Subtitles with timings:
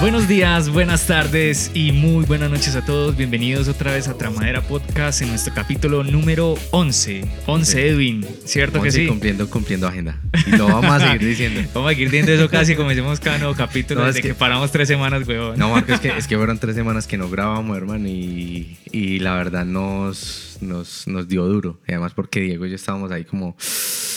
[0.00, 3.14] Buenos días, buenas tardes y muy buenas noches a todos.
[3.18, 7.28] Bienvenidos otra vez a Tramadera Podcast en nuestro capítulo número 11.
[7.46, 7.78] 11, Sí.
[7.78, 9.06] Edwin, ¿cierto que sí?
[9.06, 10.18] Cumpliendo, cumpliendo agenda.
[10.46, 11.60] Y lo vamos a seguir diciendo.
[11.74, 14.28] Vamos a ir viendo eso casi como decimos cada nuevo capítulo No, desde es que...
[14.30, 15.58] que- paramos tres semanas, weón.
[15.58, 19.18] No, Marco, es que, es que fueron tres semanas que no grabamos, hermano, y, y
[19.18, 21.78] la verdad nos, nos, nos dio duro.
[21.86, 23.54] Y además porque Diego y yo estábamos ahí como,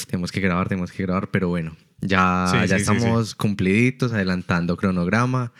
[0.10, 1.76] tenemos que grabar, tenemos que grabar, pero bueno,
[2.06, 5.52] ya, Sí, ya sí, sí, estamos cumpliditos, adelantando cronograma.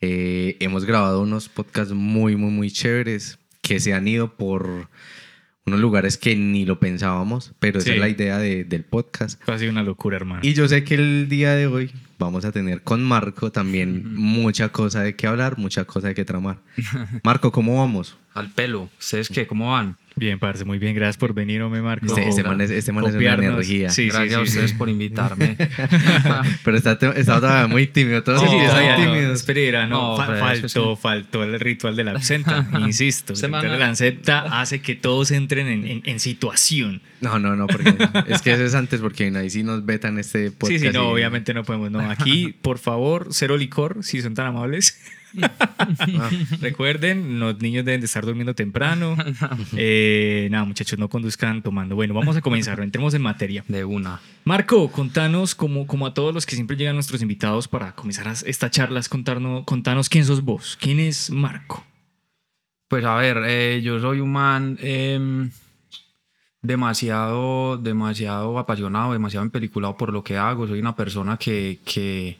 [0.00, 4.88] Eh, hemos grabado unos podcasts muy, muy, muy chéveres que se han ido por
[5.66, 9.40] unos lugares que ni lo pensábamos, pero esa es la idea de- del podcast.
[9.48, 10.40] Ha sido una locura, hermano.
[10.42, 14.70] Y yo sé que el día de hoy vamos a tener con Marco también mucha
[14.70, 16.58] cosa de qué hablar, mucha cosa de qué tramar.
[17.22, 18.16] Marco, ¿cómo vamos?
[18.32, 18.88] Al pelo.
[18.98, 19.46] ¿Ustedes qué?
[19.46, 19.96] ¿Cómo van?
[20.16, 20.94] Bien, parce, muy bien.
[20.94, 22.04] Gracias por venir, hombre, Marco.
[22.06, 23.88] Este, este man es, este man es una energía.
[23.90, 24.76] Sí, sí, Gracias a ustedes sí.
[24.76, 25.56] por invitarme.
[26.64, 28.22] Pero está, está todavía muy tímido.
[28.22, 29.04] Todos Sí, todavía no.
[29.04, 29.40] tímidos.
[29.40, 33.32] Espera, no, No, faltó, faltó el ritual de la absenta, insisto.
[33.32, 37.00] El Se ritual manda- de la absenta hace que todos entren en, en- en situación.
[37.20, 37.94] No, no, no, porque
[38.28, 40.80] es que eso es antes porque ahí sí nos vetan este podcast.
[40.82, 41.90] sí, sí, no, y- obviamente no podemos.
[41.90, 44.98] No, aquí, por favor, cero licor, si son tan amables.
[45.78, 49.16] Ah, Recuerden, los niños deben de estar durmiendo temprano.
[49.76, 51.94] Eh, nada, muchachos, no conduzcan tomando.
[51.94, 53.64] Bueno, vamos a comenzar, entremos en materia.
[53.68, 54.20] De una.
[54.44, 58.32] Marco, contanos, como, como a todos los que siempre llegan nuestros invitados para comenzar a-
[58.32, 61.84] esta charla, contarnos, contanos quién sos vos, quién es Marco.
[62.88, 65.50] Pues a ver, eh, yo soy un man em,
[66.62, 70.66] demasiado, demasiado apasionado, demasiado empeliculado por lo que hago.
[70.66, 72.38] Soy una persona que, que,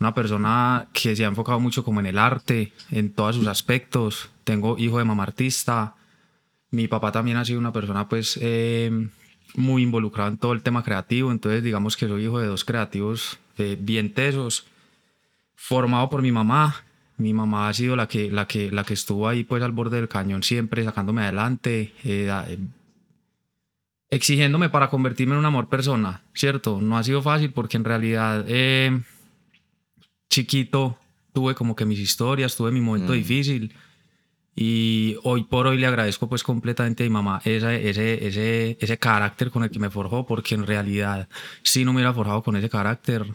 [0.00, 4.30] una persona que se ha enfocado mucho como en el arte, en todos sus aspectos.
[4.44, 5.94] Tengo hijo de mamá artista.
[6.70, 9.10] Mi papá también ha sido una persona pues em,
[9.54, 11.30] muy involucrada en todo el tema creativo.
[11.30, 14.66] Entonces digamos que soy hijo de dos creativos eh, bien tesos.
[15.54, 16.84] Formado por mi mamá.
[17.18, 19.96] Mi mamá ha sido la que, la que, la que estuvo ahí pues al borde
[19.96, 21.92] del cañón siempre, sacándome adelante.
[22.02, 22.58] eh, eh,
[24.12, 26.80] exigiéndome para convertirme en una mejor persona, ¿cierto?
[26.82, 29.00] No ha sido fácil porque en realidad eh,
[30.32, 30.96] chiquito
[31.34, 33.16] tuve como que mis historias, tuve mi momento Mm.
[33.16, 33.72] difícil
[34.56, 38.98] y hoy por hoy le agradezco pues completamente a mi mamá ese, ese, ese, ese
[38.98, 41.28] carácter con el que me forjó porque en realidad
[41.62, 43.26] si no me hubiera forjado con ese carácter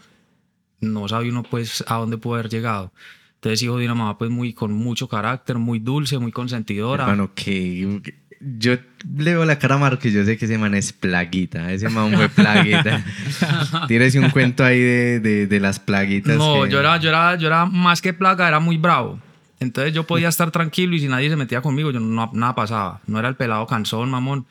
[0.80, 2.92] no sabe uno pues a dónde pudo haber llegado.
[3.34, 7.04] Entonces hijo de una mamá pues muy con mucho carácter, muy dulce, muy consentidora.
[7.04, 8.00] Hermano, que-
[8.40, 8.74] yo
[9.16, 11.72] le veo la cara a Marco y yo sé que ese man es plaguita.
[11.72, 13.02] Ese man fue plaguita.
[13.88, 16.36] Tírese un cuento ahí de, de, de las plaguitas.
[16.36, 19.18] No, que- yo era, yo, era, yo era más que plaga, era muy bravo.
[19.60, 23.00] Entonces yo podía estar tranquilo y si nadie se metía conmigo, yo no, nada pasaba.
[23.06, 24.46] No era el pelado cansón, mamón.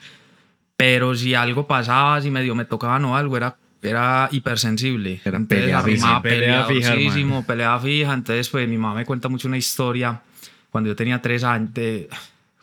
[0.75, 5.21] Pero si algo pasaba, si medio me tocaban o algo, era, era hipersensible.
[5.23, 6.21] Era Entonces pelea fija.
[6.21, 8.13] pelea fija, pelea fija.
[8.13, 10.21] Entonces, pues mi mamá me cuenta mucho una historia.
[10.69, 12.09] Cuando yo tenía tres años, de-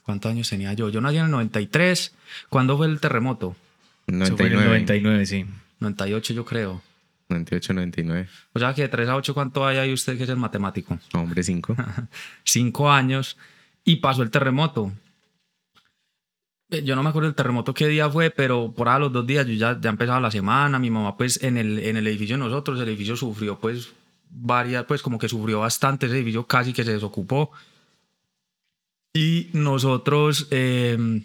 [0.04, 0.88] ¿cuántos años tenía yo?
[0.88, 2.15] Yo nací en el 93.
[2.48, 3.56] ¿Cuándo fue el terremoto?
[4.06, 5.47] Eso fue en el 99, 99, sí.
[5.81, 6.82] 98 yo creo.
[7.28, 8.28] 98, 99.
[8.53, 10.98] O sea que de 3 a 8, ¿cuánto hay ahí usted que es el matemático?
[11.14, 11.76] Hombre, 5.
[12.44, 13.37] cinco años
[13.84, 14.93] y pasó el terremoto.
[16.70, 19.12] Eh, Yo no me acuerdo el terremoto qué día fue, pero por ahí a los
[19.12, 20.78] dos días yo ya, ya empezaba la semana.
[20.78, 23.93] Mi mamá, pues en el, en el edificio de nosotros, el edificio sufrió, pues
[24.31, 26.06] varias, pues como que sufrió bastante.
[26.06, 27.53] Ese edificio casi que se desocupó.
[29.14, 31.22] Y nosotros, eh,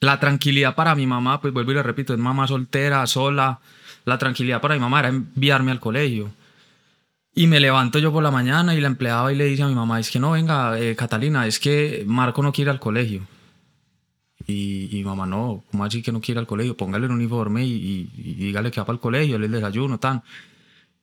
[0.00, 3.60] la tranquilidad para mi mamá, pues vuelvo y le repito, es mamá soltera, sola.
[4.04, 6.30] La tranquilidad para mi mamá era enviarme al colegio.
[7.34, 9.74] Y me levanto yo por la mañana y la empleada y le dice a mi
[9.74, 13.22] mamá, es que no, venga, eh, Catalina, es que Marco no quiere ir al colegio.
[14.46, 16.76] Y, y mamá, no, ¿cómo así que no quiere ir al colegio?
[16.76, 20.22] Póngale el uniforme y, y- dígale que va para el colegio, le el desayuno, tan.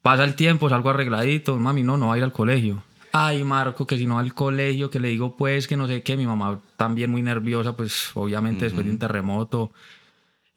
[0.02, 2.84] Pasa el tiempo, salgo arregladito, mami, no, no va a ir al colegio.
[3.16, 6.18] Ay, Marco, que si no al colegio, que le digo pues que no sé qué,
[6.18, 9.72] mi mamá también muy nerviosa, pues obviamente después de un terremoto.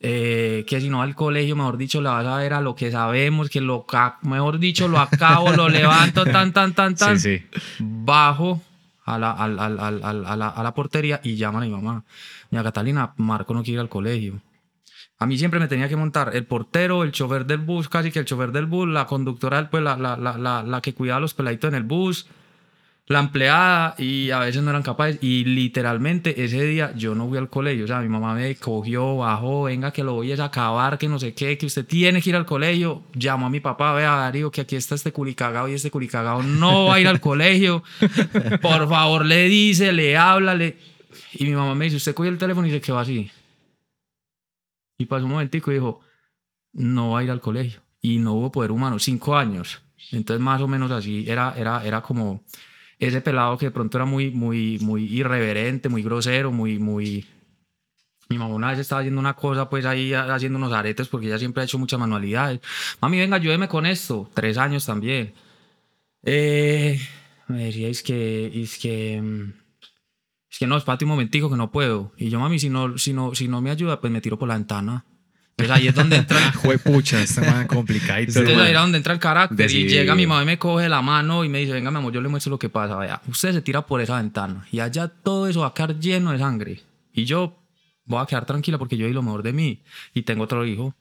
[0.01, 2.91] Eh, que si no al colegio, mejor dicho, le vas a ver a lo que
[2.91, 3.87] sabemos, que lo,
[4.23, 7.19] mejor dicho, lo acabo, lo levanto, tan, tan, tan, tan.
[7.21, 7.59] Sí, sí.
[7.79, 8.63] Bajo
[9.05, 9.79] a la, al- al-
[10.27, 12.05] a la, a la portería y llaman a mi mamá.
[12.51, 14.41] Mira, Catalina, Marco no quiere ir al colegio.
[15.19, 18.19] A mí siempre me tenía que montar el portero, el chofer del bus, casi que
[18.19, 21.21] el chofer del bus, la conductora, pues la, la, la, la, la que cuidaba a
[21.21, 22.27] los peladitos en el bus,
[23.09, 25.19] la empleada y a veces no eran capaces.
[25.23, 27.85] Y literalmente ese día yo no fui al colegio.
[27.85, 31.19] O sea, mi mamá me cogió, bajó, venga que lo voy a acabar, que no
[31.19, 33.05] sé qué, que usted tiene que ir al colegio.
[33.15, 36.87] Llamó a mi papá, vea Darío, que aquí está este culicagado y este culicagado no
[36.87, 37.85] va a ir al colegio.
[38.61, 40.77] Por favor, le dice, le habla, le...
[41.35, 43.31] Y mi mamá me dice, usted cogió el teléfono y se quedó así.
[44.99, 46.01] Y pasó un momentico y dijo,
[46.73, 47.81] no va a ir al colegio.
[48.01, 49.81] Y no hubo poder humano, cinco años.
[50.13, 52.43] Entonces más o menos así era, era, era como
[52.99, 57.27] ese pelado que de pronto era muy, muy, muy irreverente, muy grosero, muy, muy...
[58.29, 61.39] Mi mamá una vez estaba haciendo una cosa, pues ahí haciendo unos aretes, porque ella
[61.39, 62.61] siempre ha hecho muchas manualidades.
[63.01, 64.29] Mami, venga, ayúdeme con esto.
[64.35, 65.33] Tres años también.
[66.25, 66.99] Eh,
[67.47, 69.53] me decía, es que, es que, mm,
[70.51, 72.13] es que no, espérate un momentico que no puedo.
[72.17, 74.49] Y yo, mami, si no, si no, si no me ayuda, pues me tiro por
[74.49, 75.05] la ventana.
[75.59, 76.53] Entonces ahí es donde entra el...
[76.53, 78.39] Juepucha, está más complicadito.
[78.39, 80.01] Entonces ahí era donde entra el carácter y Decidido.
[80.01, 82.21] llega mi mamá y me coge la mano y me dice, venga mi amor, yo
[82.21, 85.49] le muestro lo que pasa, vaya, usted se tira por esa ventana y allá todo
[85.49, 86.83] eso va a quedar lleno de sangre
[87.15, 87.57] y yo
[88.05, 89.83] voy a quedar tranquila porque yo di lo mejor de mí
[90.13, 90.95] y tengo otro hijo.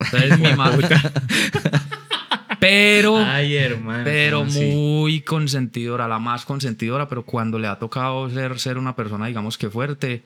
[0.00, 0.72] Entonces mi mamá...
[2.60, 3.16] pero...
[3.16, 4.04] Ay, hermano.
[4.04, 9.26] Pero muy consentidora, la más consentidora, pero cuando le ha tocado ser, ser una persona,
[9.26, 10.22] digamos que fuerte,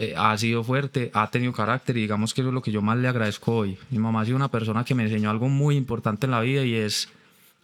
[0.00, 2.80] eh, ha sido fuerte, ha tenido carácter y digamos que eso es lo que yo
[2.80, 3.76] más le agradezco hoy.
[3.90, 6.64] Mi mamá ha sido una persona que me enseñó algo muy importante en la vida
[6.64, 7.08] y es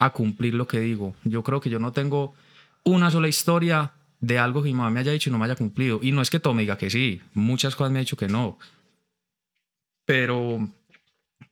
[0.00, 1.14] a cumplir lo que digo.
[1.22, 2.34] Yo creo que yo no tengo
[2.82, 5.54] una sola historia de algo que mi mamá me haya dicho y no me haya
[5.54, 6.00] cumplido.
[6.02, 8.26] Y no es que todo me diga que sí, muchas cosas me ha dicho que
[8.26, 8.58] no.
[10.04, 10.68] Pero,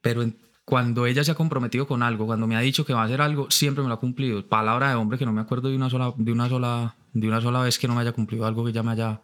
[0.00, 0.28] pero
[0.64, 3.20] cuando ella se ha comprometido con algo, cuando me ha dicho que va a hacer
[3.20, 4.44] algo, siempre me lo ha cumplido.
[4.44, 7.40] Palabra de hombre que no me acuerdo de una sola, de una sola, de una
[7.40, 9.20] sola vez que no me haya cumplido algo que ella me haya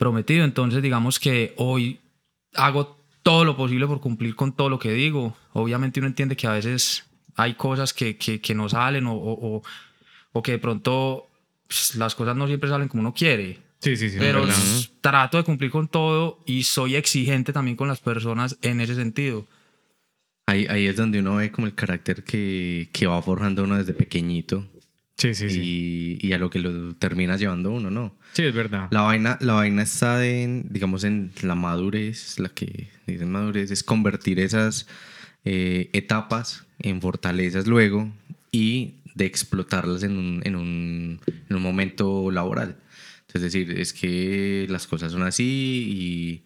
[0.00, 0.44] prometido.
[0.44, 2.00] Entonces, digamos que hoy
[2.54, 5.36] hago todo lo posible por cumplir con todo lo que digo.
[5.52, 7.04] Obviamente uno entiende que a veces
[7.36, 9.62] hay cosas que, que, que no salen o, o, o-
[10.32, 11.28] o que de pronto
[11.68, 13.58] pues, las cosas no siempre salen como uno quiere.
[13.80, 14.16] Sí, sí, sí.
[14.18, 14.56] Pero verdad.
[15.00, 19.46] trato de cumplir con todo y soy exigente también con las personas en ese sentido.
[20.46, 23.92] Ahí, ahí es donde uno ve como el carácter que, que va forjando uno desde
[23.92, 24.66] pequeñito
[25.20, 25.60] Sí, sí, sí.
[26.22, 28.16] y, y a lo que lo termina llevando uno, ¿no?
[28.32, 28.88] Sí, es verdad.
[28.90, 33.82] La vaina, la vaina está en, digamos, en la madurez, la que dicen madurez, es
[33.82, 34.86] convertir esas
[35.44, 38.10] eh, etapas en fortalezas luego
[38.50, 42.76] y de explotarlas en un, en un, en un momento laboral.
[43.34, 46.42] Es decir, es que las cosas son así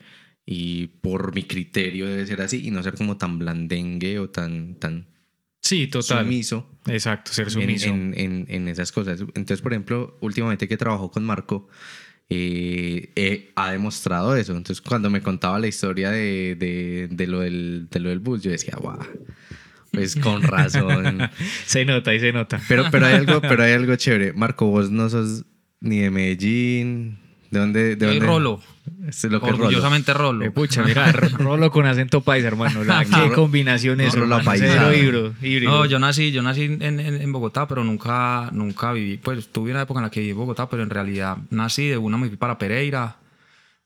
[0.47, 4.29] y, y por mi criterio debe ser así y no ser como tan blandengue o
[4.31, 5.06] tan, tan
[5.64, 6.25] Sí, total.
[6.26, 7.87] sumiso Exacto, ser sumiso.
[7.88, 9.20] en- en- en esas cosas.
[9.20, 11.69] Entonces, por ejemplo, últimamente que trabajo con Marco,
[12.28, 14.52] eh, eh, ha demostrado eso.
[14.56, 18.43] Entonces, cuando me contaba la historia de, de- de lo, del, de lo del bus,
[18.43, 18.99] yo decía, guau,
[19.90, 21.20] pues con razón.
[21.67, 22.60] Se nota y se nota.
[22.69, 24.32] pero, pero, hay algo, pero hay algo chévere.
[24.34, 25.44] Marco, vos no sos
[25.81, 27.19] ni de Medellín.
[27.55, 27.97] ¿De dónde?
[27.97, 28.27] De dónde?
[28.27, 28.61] Rolo,
[29.09, 29.65] es lo que es Rolo.
[29.67, 30.45] orgullosamente Rolo.
[30.45, 32.83] Eh, pucha, mira, rolo con acento paisa, hermano.
[32.85, 34.41] La- qué combinación es, rolo
[35.41, 35.71] híbrido.
[35.71, 39.71] No, yo nací, yo nací en, en- en Bogotá, pero nunca, nunca viví, pues tuve
[39.71, 42.29] una época en la que viví en Bogotá, pero en realidad nací, de una me
[42.29, 43.17] fui para Pereira,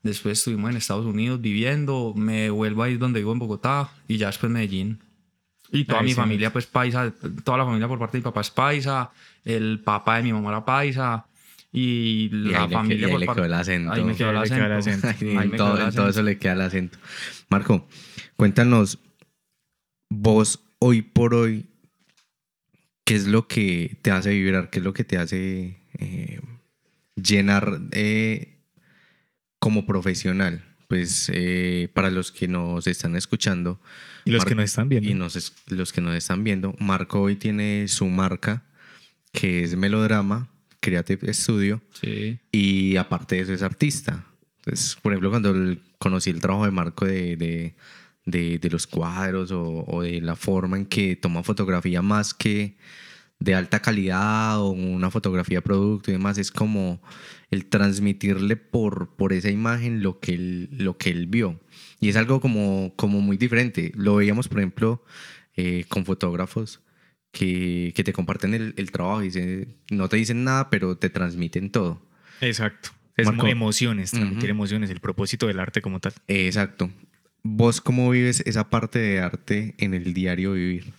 [0.01, 4.17] después estuvimos en Estados Unidos viviendo, me vuelvo a ir donde vivo en Bogotá y
[4.17, 4.99] ya después Medellín.
[5.71, 7.13] Y toda Ahí mi sí, familia, pues paisa,
[7.43, 9.11] toda la familia por parte de mi papá es paisa,
[9.45, 11.27] el papá de mi mamá era paisa
[11.71, 13.91] y Y la le, familia y ahí por le parte- quedó el acento.
[13.91, 15.07] Ahí me quedó el quedó acento.
[15.07, 15.39] acento.
[15.39, 16.09] Ahí me todo, quedó el en todo acento.
[16.09, 16.97] eso le queda el acento.
[17.49, 17.87] Marco,
[18.35, 18.99] cuéntanos,
[20.09, 21.65] vos hoy por hoy,
[23.05, 24.69] ¿qué es lo que te hace vibrar?
[24.69, 26.39] ¿Qué es lo que te hace eh,
[27.15, 28.57] llenar eh,
[29.59, 30.63] como profesional?
[30.87, 33.79] Pues eh, para los que nos están escuchando
[34.25, 35.07] y los Mar- que nos están viendo.
[35.07, 38.63] y nos los que nos están viendo, Marco hoy tiene su marca
[39.31, 40.49] que es Melodrama
[40.79, 41.81] Creative Studio.
[42.01, 42.39] Sí.
[42.51, 44.25] Y aparte de eso es artista.
[44.59, 47.75] Entonces, por ejemplo, cuando el- conocí el trabajo de Marco de, de,
[48.25, 52.77] de- de los cuadros o, o de la forma en que toma fotografía más que
[53.39, 57.01] de alta calidad o una fotografía producto y demás, es como
[57.51, 61.57] el transmitirle por, por esa imagen lo que, él, lo que él vio.
[62.01, 63.93] Y es algo como, como muy diferente.
[63.95, 65.03] Lo veíamos, por ejemplo,
[65.55, 66.81] eh, con fotógrafos
[67.31, 71.09] que, que te comparten el, el trabajo y dicen- no te dicen nada, pero te
[71.09, 72.01] transmiten todo.
[72.41, 72.89] Exacto.
[73.17, 73.43] Es Marco.
[73.43, 74.51] mo- emociones, transmitir Ujú.
[74.51, 76.13] emociones, el propósito del arte como tal.
[76.27, 76.89] Exacto.
[77.43, 80.93] ¿Vos cómo vives esa parte de arte en el diario vivir?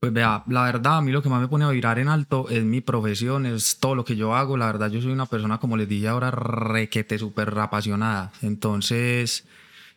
[0.00, 2.48] Pues vea, la verdad, a mí lo que más me pone a vibrar en alto
[2.50, 4.56] es mi profesión, es todo lo que yo hago.
[4.56, 8.30] La verdad, yo soy una persona, como les dije ahora, requete, súper apasionada.
[8.42, 9.44] Entonces,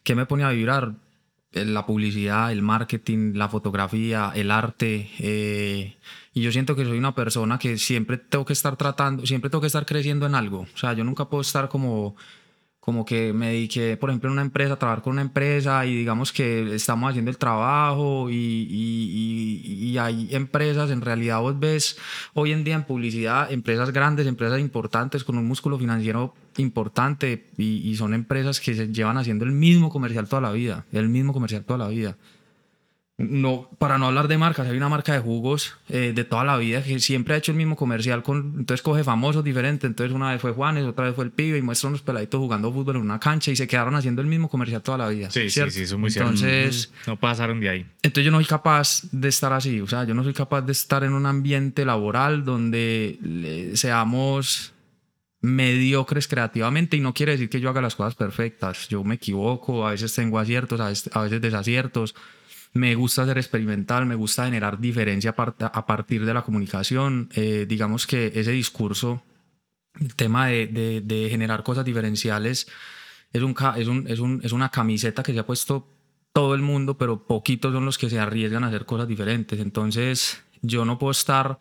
[0.03, 0.93] ¿qué me pone a vibrar?
[1.53, 5.09] Eh, La publicidad, el marketing, la fotografía, el arte.
[5.19, 5.97] eh,
[6.33, 9.59] y yo siento que soy una persona que siempre tengo que estar tratando, siempre tengo
[9.61, 10.61] que estar creciendo en algo.
[10.73, 12.15] O sea, yo nunca puedo estar como
[12.79, 15.95] como que me dediqué, por ejemplo, en una empresa, a trabajar con una empresa y
[15.95, 18.33] digamos que estamos haciendo el trabajo y-
[18.71, 21.99] y- y hay empresas, en realidad vos ves
[22.33, 27.87] hoy en día en publicidad, empresas grandes, empresas importantes con un músculo financiero importante y,
[27.89, 31.33] y son empresas que se llevan haciendo el mismo comercial toda la vida, el mismo
[31.33, 32.17] comercial toda la vida.
[33.17, 36.57] no, para no hablar de marcas, hay una marca de jugos eh, de toda la
[36.57, 40.31] vida que siempre ha hecho el mismo comercial, con, entonces coge famosos diferentes, entonces una
[40.31, 43.03] vez fue Juanes, otra vez fue el pibe y muestra unos peladitos jugando fútbol en
[43.03, 45.29] una cancha y se quedaron haciendo el mismo comercial toda la vida.
[45.29, 47.11] Sí, sí, sí, eso es muy Entonces, cierto.
[47.11, 47.85] No pasaron de ahí.
[48.01, 50.71] entonces yo no soy capaz de estar así, o sea, yo no soy capaz de
[50.71, 53.19] estar en un ambiente laboral donde
[53.75, 54.73] seamos
[55.41, 59.87] mediocres creativamente y no quiere decir que yo haga las cosas perfectas, yo me equivoco,
[59.87, 62.13] a veces tengo aciertos, a veces, a desaciertos,
[62.73, 67.29] me gusta ser experimental, me gusta generar diferencia a, part- a partir de la comunicación,
[67.33, 69.23] Eh, digamos que ese discurso,
[69.99, 72.67] el tema de, generar cosas diferenciales,
[73.33, 75.87] es una camiseta que se ha puesto
[76.33, 79.59] todo el mundo, pero poquitos son los que se arriesgan a hacer cosas diferentes.
[79.59, 81.59] Entonces, yo no puedo estar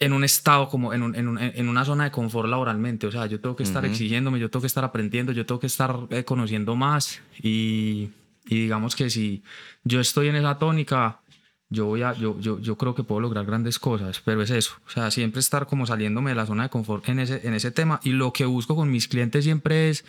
[0.00, 3.06] en un estado como en, un- en un- en una zona de confort laboralmente.
[3.06, 3.92] O sea, yo tengo que estar Ujú.
[3.92, 7.20] exigiéndome, yo tengo que estar aprendiendo, yo tengo que estar eh, conociendo más.
[7.42, 8.10] Y,
[8.46, 9.42] y digamos que si
[9.84, 11.20] yo estoy en esa tónica,
[11.68, 14.76] yo, voy a, yo, yo, yo creo que puedo lograr grandes cosas, pero es eso.
[14.86, 17.70] O sea, siempre estar como saliéndome de la zona de confort en ese, en ese
[17.72, 17.98] tema.
[18.04, 20.04] Y lo que busco con mis clientes siempre es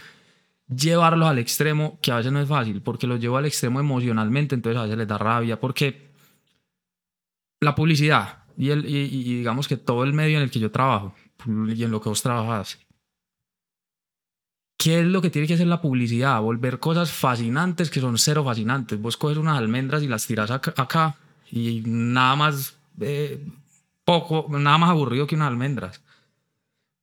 [0.73, 4.53] llevarlos al extremo, que a veces no es fácil, porque los llevo al extremo emocionalmente,
[4.53, 6.09] entonces a veces les da rabia, porque
[7.59, 10.69] la publicidad y, el, y, y digamos que todo el medio en el que yo
[10.69, 11.15] trabajo
[11.47, 12.77] y en lo que vos trabajas,
[14.77, 16.41] ¿qué es lo que tiene que hacer la publicidad?
[16.41, 19.01] Volver cosas fascinantes que son cero fascinantes.
[19.01, 21.15] Vos coges unas almendras y las tiras acá, acá
[21.51, 23.45] y nada más eh,
[24.05, 26.01] poco, nada más aburrido que unas almendras.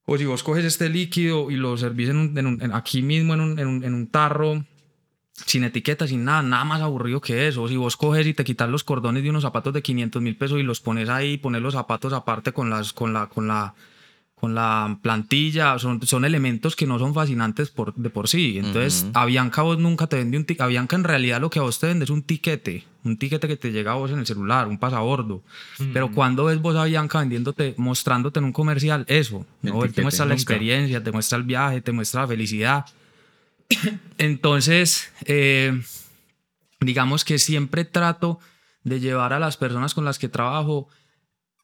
[0.06, 3.02] O si vos coges este líquido y lo servís en un- en un- en- aquí
[3.02, 4.64] mismo en un- en un tarro,
[5.44, 7.68] sin etiqueta, sin nada, nada más aburrido que eso.
[7.68, 10.58] Si vos coges y te quitas los cordones de unos zapatos de 500 mil pesos
[10.58, 13.74] y los pones ahí, pones los zapatos aparte con, las, con, la, con, la,
[14.34, 18.58] con la plantilla, son, son elementos que no son fascinantes por, de por sí.
[18.58, 19.12] Entonces, Ujú.
[19.18, 20.62] Avianca vos nunca te vende un tiquete.
[20.64, 23.56] Avianca en realidad lo que a vos te vende es un tiquete, un tiquete que
[23.56, 25.42] te llega a vos en el celular, un pasabordo.
[25.92, 29.84] Pero cuando ves vos a Bianca vendiéndote, mostrándote en un comercial eso, El ¿no?
[29.84, 30.40] Él te muestra la nunca.
[30.42, 32.86] experiencia, te muestra el viaje, te muestra la felicidad.
[34.18, 35.80] Entonces, eh,
[36.80, 38.38] digamos que siempre trato
[38.84, 40.88] de llevar a las personas con las que trabajo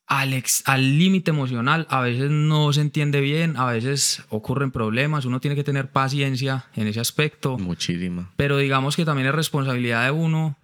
[0.07, 1.87] al límite emocional.
[1.89, 6.67] A veces no se entiende bien, a veces ocurren problemas, uno tiene que tener paciencia
[6.75, 7.57] en ese aspecto.
[7.59, 8.31] Muchísima.
[8.37, 10.59] Pero digamos que también es responsabilidad de uno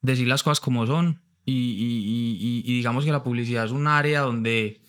[0.00, 1.20] decir las cosas como son.
[1.44, 4.80] Y, y- y- y- y digamos que la publicidad es un área donde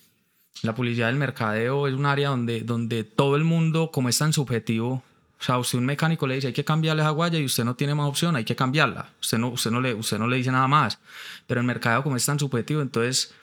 [0.63, 4.31] la publicidad del mercadeo es un área donde, donde todo el mundo, como es tan
[4.33, 5.03] subjetivo,
[5.39, 7.75] o sea, usted un mecánico le dice hay que cambiarle esa guaya y usted no
[7.75, 9.13] tiene más opción, hay que cambiarla.
[9.21, 10.99] Usted no, usted no, le, usted no le dice nada más.
[11.45, 13.33] Pero el mercadeo, como es tan subjetivo, entonces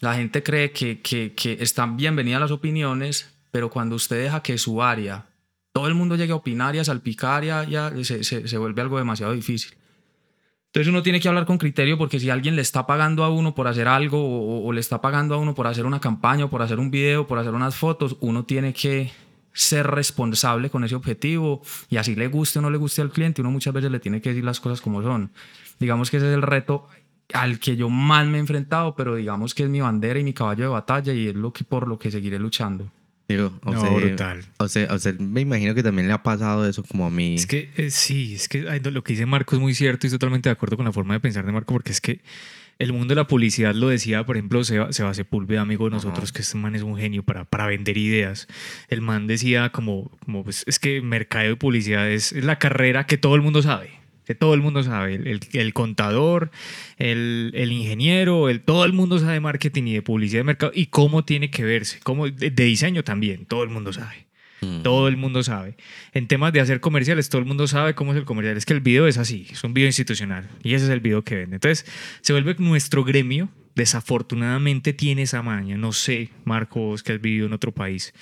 [0.00, 4.58] la gente cree que, que, que están bienvenidas las opiniones, pero cuando usted deja que
[4.58, 5.26] su área,
[5.72, 8.82] todo el mundo llegue a opinar y a salpicar, ya, ya se, se, se vuelve
[8.82, 9.74] algo demasiado difícil.
[10.66, 13.56] Entonces uno tiene que hablar con criterio porque si alguien le está pagando a uno
[13.56, 16.50] por hacer algo o, o le está pagando a uno por hacer una campaña o
[16.50, 19.10] por hacer un video, por hacer unas fotos, uno tiene que
[19.52, 23.40] ser responsable con ese objetivo y así le guste o no le guste al cliente,
[23.40, 25.30] uno muchas veces le tiene que decir las cosas como son.
[25.78, 26.86] Digamos que ese es el reto
[27.32, 30.32] al que yo más me he enfrentado, pero digamos que es mi bandera y mi
[30.32, 32.90] caballo de batalla y es lo que por lo que seguiré luchando.
[33.28, 34.44] Digo, o No, sea, brutal.
[34.58, 37.36] O sea, o sea, me imagino que también le ha pasado eso como a mí.
[37.36, 40.18] Es que eh, sí, es que lo que dice Marco es muy cierto y estoy
[40.18, 42.20] totalmente de acuerdo con la forma de pensar de Marco, porque es que
[42.80, 46.32] el mundo de la publicidad lo decía, por ejemplo, Seba, Seba Sepúlveda, amigo de nosotros,
[46.32, 48.48] que este man es un genio para, para vender ideas.
[48.88, 53.06] El man decía como, como pues, es que mercadeo y publicidad es, es la carrera
[53.06, 53.90] que todo el mundo sabe.
[54.24, 56.50] Que todo el mundo sabe, el, el- el contador,
[56.98, 60.86] el, el ingeniero, el, todo el mundo sabe marketing y de publicidad de mercado y
[60.86, 64.26] cómo tiene que verse, cómo, de- de diseño también, todo el mundo sabe.
[64.60, 64.82] Mm.
[64.82, 65.76] Todo el mundo sabe.
[66.12, 68.56] En temas de hacer comerciales, todo el mundo sabe cómo es el comercial.
[68.56, 70.48] Es que el video es así, es un video institucional.
[70.62, 71.56] Y ese es el video que vende.
[71.56, 71.86] Entonces,
[72.20, 73.48] se vuelve nuestro gremio.
[73.74, 75.76] Desafortunadamente tiene esa maña.
[75.76, 78.12] No sé, Marco, vos que has vivido en otro país,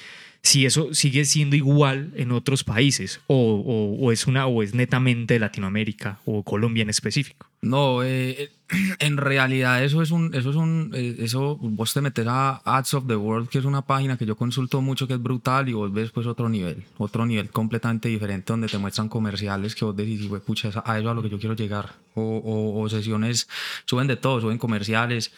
[0.49, 4.73] si eso sigue siendo igual en otros países o, o- o es, una, o es
[4.75, 7.47] netamente de Latinoamérica o Colombia en específico.
[7.61, 8.51] No, eh,
[9.01, 12.95] en realidad eso es un, eso es un, eh, eso vos te metes a Ads
[12.95, 15.73] of the World, que es una página que yo consulto mucho, que es brutal, y
[15.75, 19.95] vos ves pues otro nivel, otro nivel completamente diferente donde te muestran comerciales que vos
[19.97, 22.89] decís, "Hijo de pucha, a eso a lo que yo quiero llegar, o, o- o
[22.89, 23.49] sesiones,
[23.85, 25.33] suben de todo, suben comerciales,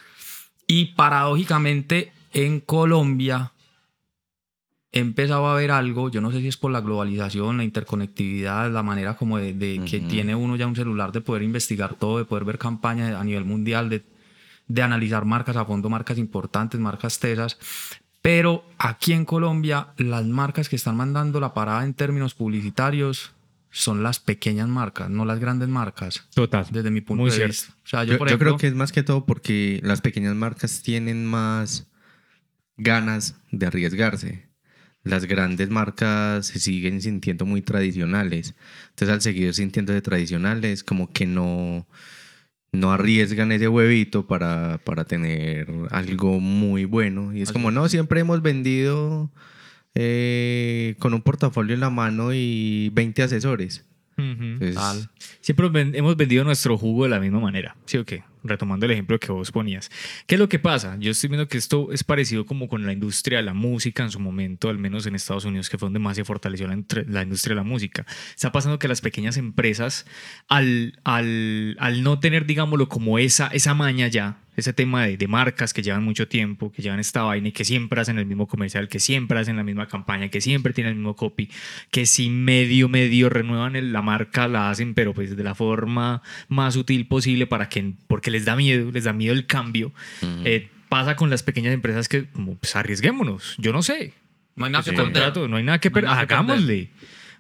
[0.66, 3.50] y paradójicamente en Colombia
[4.92, 8.70] he empezado a ver algo, yo no sé si es por la globalización, la interconectividad,
[8.73, 12.18] la manera como de, de que tiene uno ya un celular de poder investigar todo,
[12.18, 14.02] de poder ver campañas a nivel mundial, de,
[14.66, 17.59] de analizar marcas a fondo, marcas importantes, marcas tesas.
[18.23, 23.32] Pero aquí en Colombia, las marcas que están mandando la parada en términos publicitarios
[23.70, 26.66] son las pequeñas marcas, no las grandes marcas, Total.
[26.73, 27.52] desde mi punto Muy de cierto.
[27.52, 27.73] vista.
[27.85, 30.00] O sea, yo, Yo, por yo ejemplo, creo que es más que todo porque las
[30.00, 31.87] pequeñas marcas tienen más
[32.76, 34.50] ganas de arriesgarse.
[35.02, 38.54] Las grandes marcas se siguen sintiendo muy tradicionales.
[38.90, 41.87] Entonces, al seguir sintiéndose tradicionales, como que no,
[42.73, 47.33] no arriesgan ese huevito para, para tener algo muy bueno.
[47.35, 49.30] Y es Así como, no, siempre hemos vendido
[49.95, 53.87] eh, con un portafolio en la mano y 20 asesores.
[54.16, 55.09] Entonces.
[55.40, 58.23] Siempre hemos vendido nuestro jugo de la misma manera, ¿sí o qué?
[58.42, 59.90] Retomando el ejemplo que vos ponías.
[60.26, 60.97] ¿Qué es lo que pasa?
[60.99, 64.11] Yo estoy viendo que esto es parecido como con la industria de la música en
[64.11, 67.23] su momento, al menos en Estados Unidos, que fue donde más se fortaleció la, la
[67.23, 68.06] industria de la música.
[68.35, 70.06] Está pasando que las pequeñas empresas,
[70.49, 75.28] al, al, al no tener, digámoslo, como esa, esa maña ya, ese tema de, de
[75.28, 78.46] marcas que llevan mucho tiempo, que llevan esta vaina y que siempre hacen el mismo
[78.46, 81.50] comercial, que siempre hacen la misma campaña, que siempre tienen el mismo copy,
[81.90, 86.22] que si medio, medio renuevan el- la marca, la hacen, pero pues de la forma
[86.48, 89.92] más útil posible para que, porque les da miedo, les da miedo el cambio.
[90.44, 94.12] Eh, pasa con las pequeñas empresas que, como, pues arriesguémonos, yo no sé,
[94.56, 95.12] no hay nada que ese perder.
[95.12, 96.90] contrato, no hay nada que No hay perder, nada que hagámosle.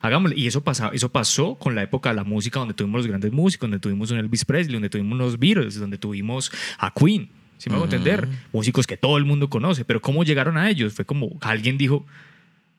[0.00, 0.38] Hagámosle.
[0.38, 3.32] Y eso, pasa, eso pasó con la época de la música, donde tuvimos los grandes
[3.32, 7.28] músicos, donde tuvimos un Elvis Presley, donde tuvimos los Beatles, donde tuvimos a Queen.
[7.58, 8.26] ¿Sí me hago entender?
[8.52, 9.84] Músicos que todo el mundo conoce.
[9.84, 10.94] Pero ¿cómo llegaron a ellos?
[10.94, 12.06] Fue como alguien dijo,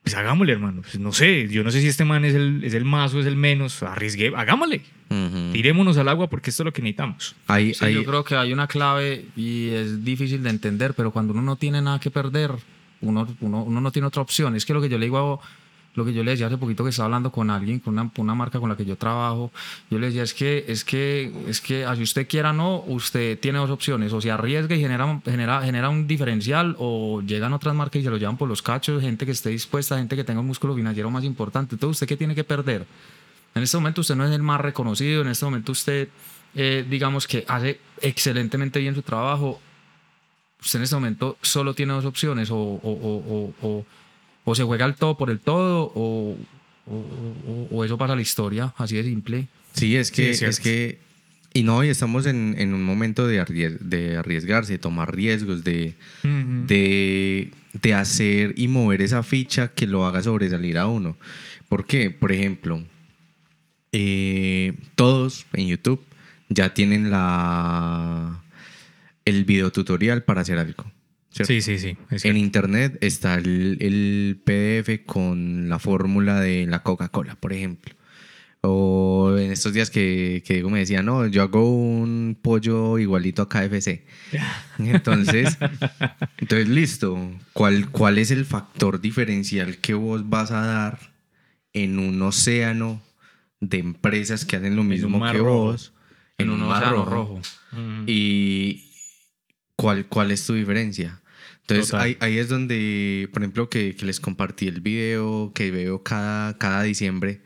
[0.01, 0.81] pues hagámosle, hermano.
[0.81, 3.19] Pues no sé, yo no sé si este man es el, es el más o
[3.19, 3.83] es el menos.
[3.83, 4.81] Arriesgué, hagámosle.
[5.11, 5.51] ujú.
[5.53, 7.35] Tirémonos al agua porque esto es lo que necesitamos.
[7.45, 11.11] Hay- Sí, hay- yo creo que hay una clave y es difícil de entender, pero
[11.11, 12.49] cuando uno no tiene nada que perder,
[13.01, 14.55] uno, uno, uno no tiene otra opción.
[14.55, 15.47] Es que lo que yo le digo, a-
[15.95, 18.33] lo que yo le decía hace poquito que estaba hablando con alguien, con una, una
[18.35, 19.51] marca con la que yo trabajo,
[19.89, 23.59] yo le decía, es que, es que, es que así usted quiera no, usted tiene
[23.59, 27.99] dos opciones, o se arriesga y genera, genera, genera un diferencial, o llegan otras marcas
[28.01, 30.47] y se lo llevan por los cachos, gente que esté dispuesta, gente que tenga un
[30.47, 31.75] músculo financiero más importante.
[31.75, 32.85] Entonces, ¿usted qué tiene que perder?
[33.53, 36.07] En este momento usted no es el más reconocido, en este momento usted,
[36.55, 39.59] eh, digamos que hace excelentemente bien su trabajo.
[40.61, 43.85] Usted en este momento solo tiene dos opciones, o, o- o- o-
[44.45, 46.37] o- se juega el todo por el todo, o,
[46.87, 46.95] o-
[47.47, 49.47] o- o eso pasa a la historia, así de simple.
[49.73, 50.99] Sí, es que, Sí, es que,
[51.53, 55.63] y no, y estamos en, en un momento de, arries- de arriesgarse, de tomar riesgos,
[55.63, 55.93] de,
[56.67, 61.15] de, de hacer y mover esa ficha que lo haga sobresalir a uno.
[61.69, 62.09] ¿Por qué?
[62.09, 62.83] Por ejemplo,
[63.91, 66.01] eh, todos en YouTube
[66.49, 68.41] ya tienen la,
[69.25, 70.85] el videotutorial para hacer algo.
[71.31, 71.51] ¿Cierto?
[71.53, 71.97] Sí, sí, sí.
[72.27, 77.95] En internet está el, el PDF con la fórmula de la Coca-Cola, por ejemplo.
[78.63, 83.41] O en estos días que, que Diego me decía, no, yo hago un pollo igualito
[83.41, 84.03] a KFC.
[84.77, 85.57] Entonces,
[86.37, 87.17] entonces listo.
[87.53, 90.99] ¿Cuál, ¿Cuál es el factor diferencial que vos vas a dar
[91.73, 93.01] en un océano
[93.61, 95.53] de empresas que hacen lo un mismo que rojo.
[95.63, 95.93] vos?
[96.37, 97.33] En un mar océano rojo.
[97.71, 98.03] Ujú.
[98.05, 98.90] y
[99.81, 101.21] cuál, cuál es tu diferencia.
[101.61, 106.03] Entonces ahí, ahí es donde, por ejemplo, que, que les compartí el video que veo
[106.03, 107.41] cada, cada diciembre,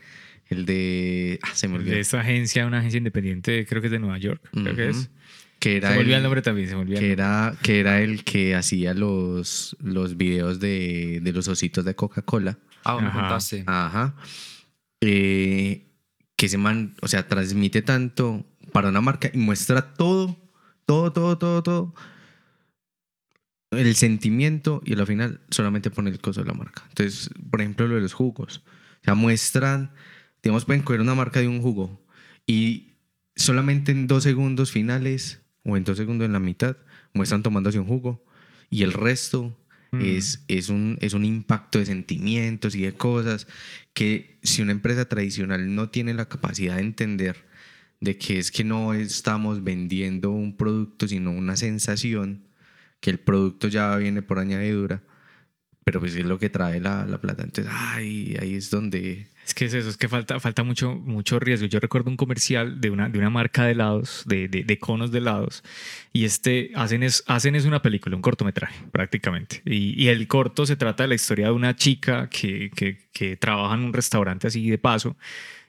[0.48, 1.38] el de...
[1.42, 1.94] Ah, se me olvidó.
[1.94, 4.98] de esta agencia, una agencia independiente, creo que es de Nueva York, creo que Ujú.
[4.98, 5.10] es.
[5.58, 6.98] Que Se era, me olvida el el, nombre también, se me olvida.
[6.98, 11.84] el que, era, que era el que hacía los, los videos de, de los ositos
[11.84, 12.58] de Coca-Cola.
[12.84, 13.64] Ah, me contaste.
[13.66, 14.14] Ajá.
[15.00, 15.86] Eh,
[16.36, 20.36] que ese man, o sea, transmite tanto para una marca y muestra todo,
[20.84, 21.94] todo, todo, todo, todo.
[23.70, 26.84] El sentimiento y al final solamente pone el coso de la marca.
[26.88, 28.62] Entonces, por ejemplo, lo de los jugos.
[29.00, 29.92] O sea, muestran,
[30.42, 32.04] digamos, pueden coger una marca de un jugo
[32.46, 32.94] y
[33.34, 36.76] solamente en dos segundos finales o en dos segundos en la mitad
[37.12, 38.24] muestran tomándose un jugo
[38.70, 39.56] y el resto
[39.92, 40.02] Mm.
[40.02, 43.46] es, es, un, es un impacto de sentimientos y de cosas
[43.92, 47.44] que si una empresa tradicional no tiene la capacidad de entender
[48.00, 52.45] de que es que no estamos vendiendo un producto sino una sensación,
[53.06, 55.00] que el producto ya viene por añadidura,
[55.84, 57.44] pero pues es lo que trae la, la plata.
[57.44, 59.28] Entonces, ay, ahí es donde...
[59.46, 61.68] Es que es eso, es que falta, falta mucho, mucho riesgo.
[61.68, 65.18] Yo recuerdo un comercial de una, de una marca de helados, de, de, conos de
[65.18, 65.62] helados,
[66.12, 69.62] y este, hacen es, hacen es una película, un cortometraje, prácticamente.
[69.64, 72.72] Y, y el corto se trata de la historia de una chica que,
[73.12, 75.16] que trabaja en un restaurante así de paso,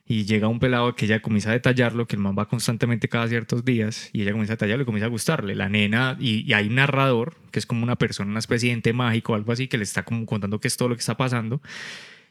[0.08, 3.28] y llega un pelado que ella comienza a detallarlo, que el man va constantemente cada
[3.28, 5.54] ciertos días, y ella comienza a detallarlo y comienza a gustarle.
[5.56, 8.74] La nena, y, y hay un narrador, que es como una persona, una especie de
[8.76, 11.02] ente mágico o algo así, que le está como contando qué es todo lo que
[11.02, 11.62] está pasando.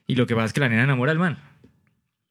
[0.07, 1.39] Y lo que pasa es que la nena enamora al man.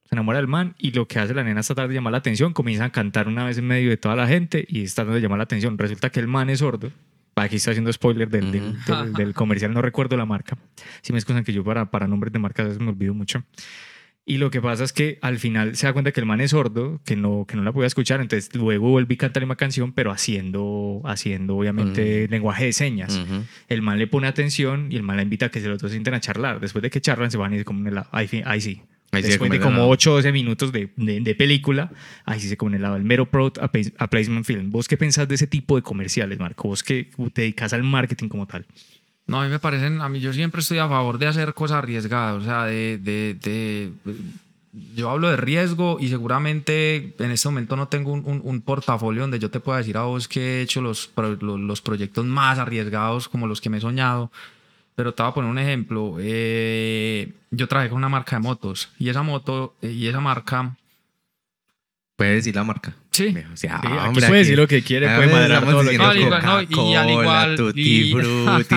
[0.08, 2.19] Se enamora del man y lo que hace la nena es tratar de llamar la
[2.19, 2.53] atención.
[2.53, 5.21] Comienza a cantar una vez en medio de toda la gente y está tratando de
[5.21, 5.77] llamar la atención.
[5.77, 6.91] Resulta que el man es sordo.
[7.36, 10.58] Aquí estoy haciendo spoiler del, del- del- del comercial, no recuerdo la marca.
[11.01, 13.43] Si me excusan que yo para, para nombres de marcas me olvido mucho.
[14.28, 16.50] Y lo que pasa es que al final se da cuenta que el man es
[16.50, 19.56] sordo, que no, que no la podía escuchar, entonces luego vuelve y canta la misma
[19.56, 23.16] canción, pero haciendo, haciendo obviamente lenguaje de señas.
[23.16, 23.44] Ujú.
[23.68, 25.92] El man le pone atención y el man la invita a que se los dos
[25.92, 26.60] sienten a charlar.
[26.60, 28.08] Después de que charlan, se van y se comen helado.
[28.12, 28.82] Ahí, ahí sí.
[29.12, 29.90] Ahí Después de como helado.
[29.90, 31.92] 8 o 12 minutos de, de, de película,
[32.26, 32.96] ahí sí se comen helado.
[32.96, 34.72] El mero product a placement film.
[34.72, 36.68] ¿Vos qué pensás de ese tipo de comerciales, Marco?
[36.68, 38.66] Vos que te dedicas al marketing como tal.
[39.28, 41.78] No, a mí me parecen, a mí yo siempre estoy a favor de hacer cosas
[41.80, 43.92] arriesgadas, o sea, de, de, de-
[44.94, 49.22] yo hablo de riesgo y seguramente en este momento no tengo un, un- un portafolio
[49.22, 52.60] donde yo te pueda decir a vos que he hecho los, los, los proyectos más
[52.60, 54.32] arriesgados como los que me he soñado,
[54.96, 56.18] pero te voy a poner un ejemplo.
[56.20, 60.76] Eh, yo trabajé con una marca de motos y esa moto eh, y esa marca,
[62.15, 62.93] Puedes decir la marca.
[63.12, 65.84] sí, O sea, Sí, aquí hombre, puede decir lo que quiere, Ah, puede estamos todo
[65.84, 68.75] lo que No, al igual, no, y al igual- Tutti y- Frutti,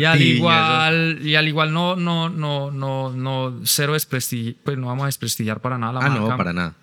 [0.00, 4.86] y al igual y al igual no no no no no cero desprestigiar pues no
[4.88, 6.74] vamos a desprestigiar para nada la Ah, marca no, para nada.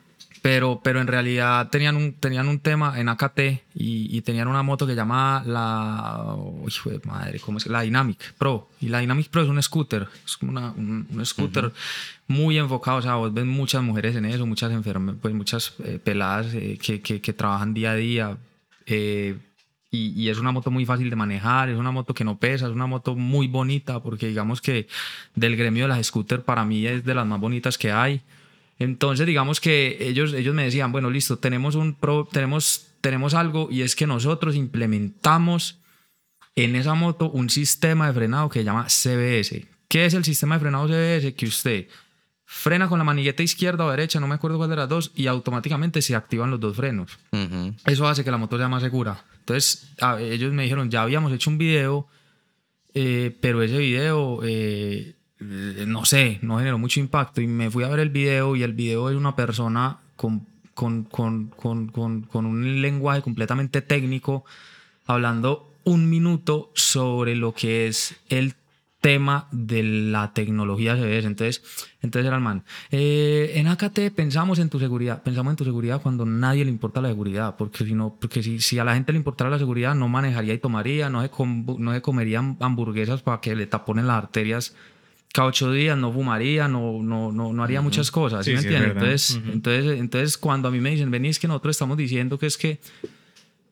[0.42, 3.40] Pero pero en realidad tenían un tenían un tema en AKT
[3.76, 7.82] y, y tenían una moto que llama la oh, hijo de madre cómo es la
[7.82, 8.70] Dynamic Pro.
[8.80, 11.72] Y la Dynamic Pro es un scooter es como una- un, un scooter
[12.28, 16.00] muy enfocado o sea vos ves muchas mujeres en eso muchas enfermas pues muchas eh,
[16.04, 18.38] peladas eh, que, que, que trabajan día a día
[18.86, 19.36] eh,
[19.92, 22.68] y, y es una moto muy fácil de manejar, es una moto que no pesa,
[22.68, 24.88] es una moto muy bonita, porque digamos que
[25.34, 28.22] del gremio de las scooters para mí es de las más bonitas que hay.
[28.80, 33.68] Entonces digamos que ellos, ellos me decían, bueno, listo, tenemos, un pro, tenemos, tenemos algo
[33.70, 35.80] y es que nosotros implementamos
[36.56, 39.66] en esa moto un sistema de frenado que se llama CBS.
[39.88, 41.34] ¿Qué es el sistema de frenado CBS?
[41.36, 41.88] Que usted
[42.46, 45.28] frena con la manigueta izquierda o derecha, no me acuerdo cuál de las dos, y
[45.28, 47.18] automáticamente se activan los dos frenos.
[47.32, 47.76] Ujú.
[47.86, 49.24] Eso hace que la moto sea más segura.
[49.40, 52.08] Entonces, a- ellos me dijeron, ya habíamos hecho un video,
[52.94, 57.42] eh, pero ese video, eh, no sé, no generó mucho impacto.
[57.42, 61.04] Y me fui a ver el video y el video es una persona con, con,
[61.06, 61.48] con,
[61.90, 64.46] con, un lenguaje completamente técnico,
[65.06, 68.54] hablando un minuto sobre lo que es el
[69.02, 71.26] tema de la tecnología CBS.
[71.26, 71.64] Entonces,
[72.02, 72.64] entonces era el man.
[72.92, 77.02] eh, en AKT pensamos en tu seguridad, pensamos en tu seguridad cuando nadie le importa
[77.02, 80.10] la seguridad, porque si no, porque si, a la gente le importara la seguridad, no
[80.10, 81.32] manejaría y tomaría, no se,
[81.78, 84.76] no se hamburguesas para que le taponen las arterias
[85.34, 88.46] cada ocho días, no fumaría, no, no, no, no haría muchas cosas.
[88.46, 89.30] ¿sí Sí, me sí, es entiendes?
[89.30, 89.52] entonces, Ujú.
[89.54, 92.58] entonces, entonces, cuando a mí me dicen, vení, es que nosotros estamos diciendo que es
[92.58, 92.80] que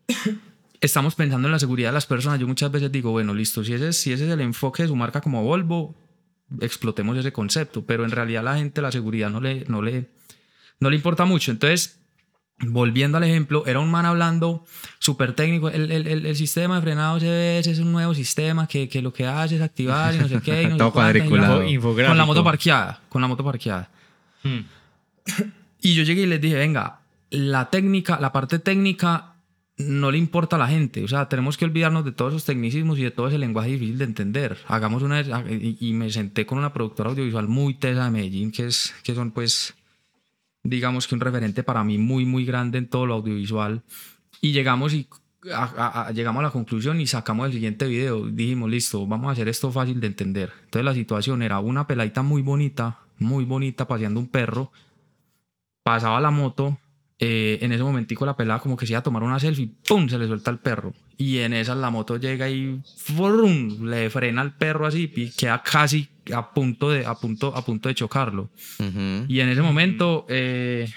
[0.82, 2.40] estamos pensando en la seguridad de las personas.
[2.40, 4.90] Yo muchas veces digo, bueno, listo, si ese, es- si ese es el enfoque de
[4.90, 5.96] su marca como Volvo,
[6.62, 10.08] explotemos ese concepto, pero en realidad la gente la seguridad no le, no le,
[10.80, 11.52] no le importa mucho.
[11.52, 11.97] Entonces,
[12.60, 14.66] volviendo al ejemplo, era un man hablando
[15.00, 18.90] súper técnico, el, el, el, el sistema de frenado CBS es un nuevo sistema que,
[18.90, 20.64] que lo que hace es activar y no sé qué.
[20.64, 21.62] y no sé Todo cuadriculado.
[21.62, 23.90] Con la moto parqueada, con la moto parqueada.
[24.44, 24.62] Hmm.
[25.82, 29.34] Y yo llegué y les dije, venga, la técnica, la parte técnica
[29.78, 31.04] no le importa a la gente.
[31.04, 34.00] O sea, tenemos que olvidarnos de todos esos tecnicismos y de todo ese lenguaje difícil
[34.00, 34.58] de entender.
[34.68, 35.22] Hagamos una...
[35.22, 39.14] Y, y me senté con una productora audiovisual muy tesa de Medellín, que, es, que
[39.14, 39.76] son pues,
[40.70, 43.84] digamos que un referente para mí muy, muy grande en todo lo audiovisual.
[44.42, 45.08] Y llegamos y...
[45.54, 48.26] a- a- a- llegamos a la conclusión y sacamos el siguiente video.
[48.28, 50.52] Dijimos, listo, vamos a hacer esto fácil de entender.
[50.66, 54.72] Entonces la situación era una peladita muy bonita, muy bonita, paseando un perro
[55.84, 56.78] pasaba la moto,
[57.20, 60.08] eh, en ese momentico la pelada como que se iba a tomar una selfie, ¡pum!
[60.10, 60.94] se le suelta el perro.
[61.18, 63.86] Y en esa la moto llega y ¡frum!
[63.86, 67.90] le frena al perro así y queda casi a punto de, a punto, a punto
[67.90, 68.50] de chocarlo.
[69.28, 70.88] Y en ese momento eh,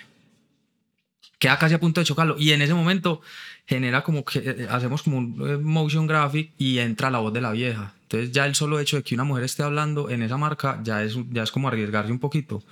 [1.38, 2.36] queda casi a punto de chocarlo.
[2.38, 3.20] Y en ese momento
[3.66, 7.40] genera como que eh, hacemos como un eh, motion graphic y entra la voz de
[7.40, 7.94] la vieja.
[8.02, 11.02] Entonces ya el solo hecho de que una mujer esté hablando en esa marca ya
[11.02, 12.62] es, ya es como arriesgarse un poquito.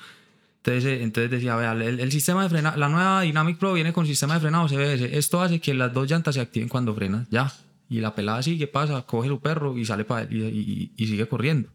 [0.58, 3.92] Entonces, eh, entonces decía, vea, el, el sistema de frenado, la nueva Dynamic Pro viene
[3.92, 5.16] con sistema de frenado CBS.
[5.16, 7.50] Esto hace que las dos llantas se activen cuando frenas, ya.
[7.88, 11.26] Y la pelada sigue, pasa, coge su perro y sale para y, y- y sigue
[11.26, 11.70] corriendo.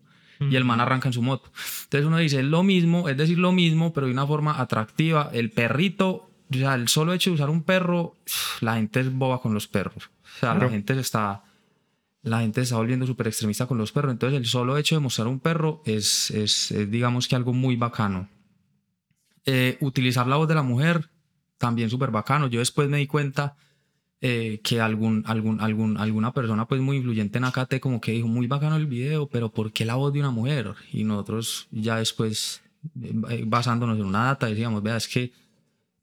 [0.50, 1.52] Y el man arranca en su moto.
[1.84, 5.30] Entonces uno dice, es lo mismo, es decir, lo mismo, pero de una forma atractiva.
[5.34, 8.16] El perrito, o sea, el solo hecho de usar un perro,
[8.62, 10.10] la gente es boba con los perros.
[10.24, 11.44] O sea, la gente se está,
[12.22, 14.12] la gente se está volviendo súper extremista con los perros.
[14.12, 17.76] Entonces el solo hecho de mostrar un perro es, es, es, digamos que algo muy
[17.76, 18.30] bacano.
[19.46, 21.10] Eh, utilizar la voz de la mujer,
[21.58, 22.48] también súper bacano.
[22.48, 23.56] Yo después me di cuenta
[24.26, 28.30] eh, que algún, algún, algún, alguna persona pues muy influyente en AKT como que dijo,
[28.30, 30.76] muy bacano el video, pero ¿por qué la voz de una mujer?
[30.94, 32.62] Y nosotros ya después,
[33.02, 35.34] eh, basándonos en una data, decíamos, vea, es que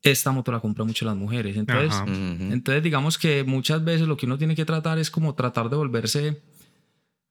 [0.02, 1.56] esta moto la compran mucho las mujeres.
[1.56, 2.04] Entonces, Ajá.
[2.12, 5.76] Entonces digamos que muchas veces lo que uno tiene que tratar es como tratar de
[5.76, 6.42] volverse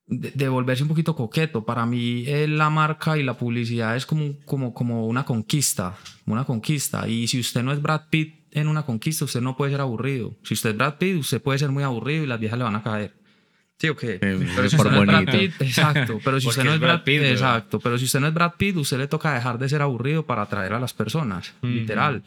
[0.08, 1.64] de, de volverse un poquito coqueto.
[1.64, 6.44] Para mí eh, la marca y la publicidad es como, como, como una conquista, una
[6.44, 7.08] conquista.
[7.08, 10.34] Y si usted no es Brad Pitt en una conquista, usted no puede ser aburrido.
[10.42, 12.76] Si usted es Brad Pitt, usted puede ser muy aburrido y las viejas le van
[12.76, 13.14] a caer.
[13.78, 14.18] ¿Sí o qué?
[14.20, 15.32] Pero si por usted no es Brad bonito.
[15.38, 16.18] Pitt, exacto.
[16.24, 17.78] Pero si usted no es Brad Pitt, exacto.
[17.80, 20.42] Pero si usted no es Brad Pitt, usted le toca dejar de ser aburrido para
[20.42, 22.22] atraer a las personas, literal.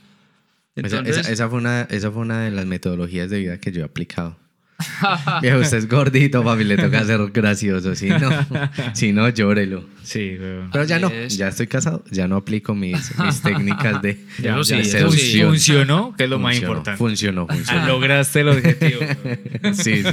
[0.75, 3.71] Esa, Entonces, esa- esa fue una, esa fue una de las metodologías de vida que
[3.71, 4.37] yo he aplicado.
[5.41, 7.95] Viejo, usted es gordito, papi, le toca ser gracioso.
[7.95, 8.29] Si no,
[8.93, 9.85] si no, llórelo.
[10.03, 10.69] Sí, weón.
[10.73, 11.37] Pero ya no, es.
[11.37, 15.49] ya estoy casado, ya no aplico mis, mis técnicas de, Ya, de sí, seducción.
[15.51, 16.97] Funcionó, que es lo más Funcionó, importante.
[16.97, 17.87] Funcionó, Ah, funcionó.
[17.87, 18.99] Lograste el objetivo.
[19.23, 19.75] weón.
[19.75, 20.09] Sí, sí.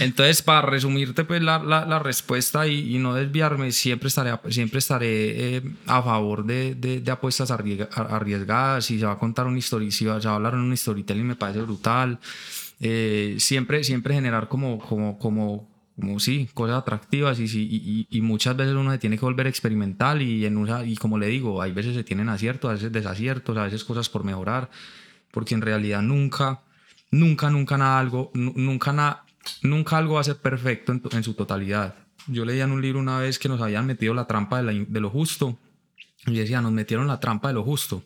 [0.00, 4.78] Entonces, para resumirte pues la, la, la respuesta y, y no desviarme, siempre estaré, siempre
[4.78, 8.84] estaré eh, a favor de, de, de apuestas arriesga- arriesgadas.
[8.84, 10.76] Si se va a contar una historia, si va- se va a hablar en un
[10.76, 12.20] storytelling, me parece brutal.
[12.80, 18.90] Eh, siempre, siempre generar como, como, como, como sí, cosas atractivas y, muchas veces uno
[18.90, 22.04] se tiene que volver experimental y, en una- y como le digo, hay veces se
[22.04, 24.70] tienen aciertos, a veces desaciertos, a veces cosas por mejorar,
[25.30, 26.62] porque en realidad nunca,
[27.10, 29.24] nunca, nunca nada algo, nu- nunca nada,
[29.62, 31.94] nunca algo va a ser perfecto en, su totalidad.
[32.28, 35.00] Yo leía en un libro una vez que nos habían metido la trampa de, de
[35.00, 35.58] lo justo
[36.26, 38.04] y decía, nos metieron la trampa de lo justo,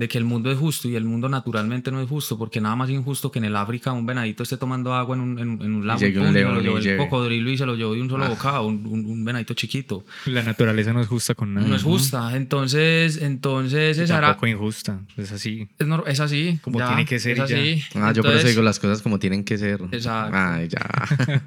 [0.00, 2.74] de que el mundo es justo y el mundo naturalmente no es justo, porque nada
[2.74, 5.74] más injusto que en el África un venadito esté tomando agua en un, en, en
[5.74, 6.96] un lago un y león el llegue.
[6.96, 8.28] cocodrilo y se lo llevó de un solo Ah.
[8.30, 10.02] bocado, un, un, un venadito chiquito.
[10.24, 11.66] La naturaleza no es justa con nada.
[11.68, 12.34] No es justa.
[12.34, 14.28] Entonces, entonces Y esa era...
[14.28, 15.00] Tampoco injusta.
[15.16, 15.68] Es así.
[15.78, 16.58] Es, nor- es así.
[16.62, 17.58] Como ya, tiene que ser Es y ya.
[17.60, 17.82] así.
[17.96, 19.80] Ah, yo por eso Entonces, digo las cosas como tienen que ser.
[19.92, 20.34] Exacto.
[20.36, 20.80] Ay, ya.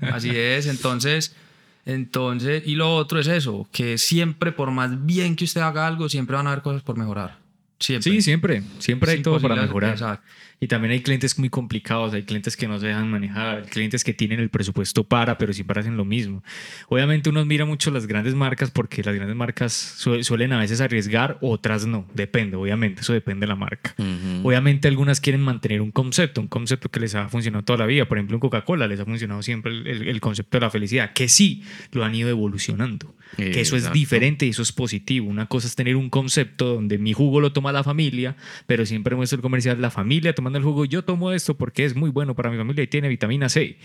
[0.14, 1.36] Así es, entonces,
[1.86, 6.08] entonces, y lo otro es eso, que siempre, por más bien que usted haga algo,
[6.08, 7.38] siempre van a haber cosas por mejorar.
[7.84, 8.12] Siempre.
[8.12, 8.64] Sí, siempre.
[8.80, 9.92] Siempre hay todo para mejorar.
[9.92, 10.26] Exacto.
[10.60, 14.02] Y también hay clientes muy complicados, hay clientes que no se dejan manejar, hay clientes
[14.06, 16.42] que tienen el presupuesto para, pero siempre hacen lo mismo.
[16.88, 20.80] Obviamente uno mira mucho las grandes marcas porque las grandes marcas su- suelen a veces
[20.80, 22.08] arriesgar, otras no.
[22.14, 23.94] Depende, obviamente, eso depende de la marca.
[24.44, 28.06] Obviamente algunas quieren mantener un concepto, un concepto que les ha funcionado toda la vida.
[28.06, 31.12] Por ejemplo, en Coca-Cola les ha funcionado siempre el, el- el concepto de la felicidad,
[31.12, 33.14] que sí lo han ido evolucionando.
[33.36, 35.28] Que eso es diferente y eso es positivo.
[35.28, 38.36] Una cosa es tener un concepto donde mi jugo lo toma la familia,
[38.68, 40.86] pero siempre muestra el comercial la familia tomando el jugo.
[40.86, 43.78] Yo tomo esto porque es muy bueno para mi familia y tiene vitamina C.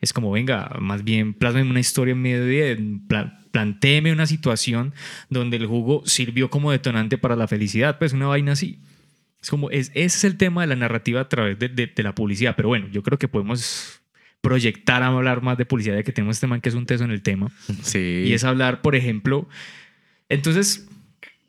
[0.00, 4.94] Es como, venga, más bien plásmeme una historia en medio de, pla- plantéeme una situación
[5.30, 8.80] donde el jugo sirvió como detonante para la felicidad, pues una vaina así.
[9.40, 12.02] Es como, es, ese es el tema de la narrativa a través de, de- de
[12.02, 12.54] la publicidad.
[12.56, 14.00] Pero bueno, yo creo que podemos
[14.42, 17.04] proyectar a hablar más de publicidad, ya que tenemos este man que es un teso
[17.04, 17.50] en el tema.
[17.82, 18.24] Sí.
[18.26, 19.48] Y es hablar, por ejemplo,
[20.28, 20.88] entonces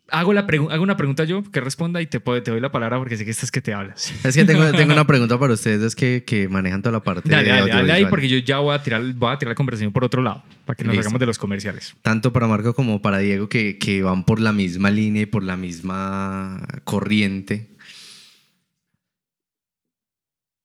[0.09, 3.17] hago, la hago una pregunta yo que responda y te, te doy la palabra porque
[3.17, 4.13] sé que estás que te hablas.
[4.23, 7.29] Es que tengo, tengo una pregunta para ustedes, es que, que manejan toda la parte
[7.29, 9.55] Dale, de dale, dale ahí porque yo ya voy a tirar, voy a tirar la
[9.55, 11.07] conversación por otro lado, para que nos Listo.
[11.07, 11.95] hagamos de los comerciales.
[12.03, 15.43] Tanto para Marco como para Diego, que, que van por la misma línea y por
[15.43, 17.69] la misma corriente.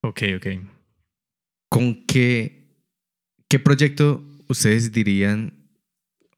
[0.03, 0.47] Ok, ok.
[1.69, 2.67] ¿Con qué,
[3.49, 5.53] qué proyecto ustedes dirían,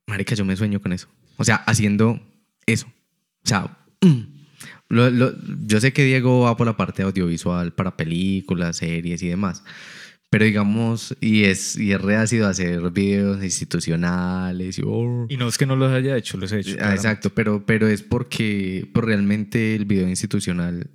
[0.07, 1.09] Marica, yo me sueño con eso?
[1.37, 2.21] O sea, haciendo
[2.67, 2.87] eso.
[3.45, 4.21] O sea, mm,
[4.89, 5.35] lo- lo-
[5.67, 9.63] yo sé que Diego va por la parte audiovisual para películas, series y demás.
[10.33, 15.59] Pero digamos, y es, y es reácido hacer videos institucionales y, oh, Y no es
[15.59, 16.77] que no los haya hecho, los he hecho.
[16.81, 20.89] Ah, exacto, pero, pero es porque pues, realmente el video institucional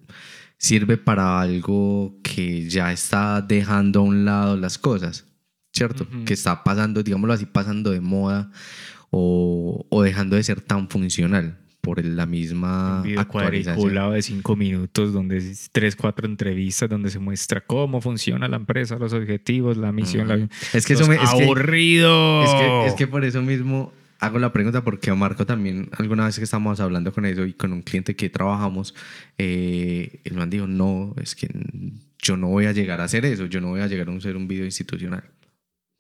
[0.58, 5.26] sirve para algo que ya está dejando a un lado las cosas,
[5.74, 6.08] ¿cierto?
[6.12, 6.26] Ujú.
[6.26, 8.52] Que está pasando, digámoslo así, pasando de moda
[9.12, 13.04] o, o dejando de ser tan funcional por la misma
[13.78, 18.48] Un video de cinco minutos, donde es tres, cuatro entrevistas, donde se muestra cómo funciona
[18.48, 20.28] la empresa, los objetivos, la misión.
[20.28, 21.16] la- Es que eso me...
[21.16, 22.44] Es que, ¡Aburrido!
[22.44, 26.38] Es que, es que por eso mismo hago la pregunta, porque Marco también, alguna vez
[26.38, 28.96] que estábamos hablando con eso y con un cliente que trabajamos,
[29.38, 31.50] eh, el man dijo, no, es que
[32.20, 34.38] yo no voy a llegar a hacer eso, yo no voy a llegar a ser
[34.38, 35.24] un video institucional,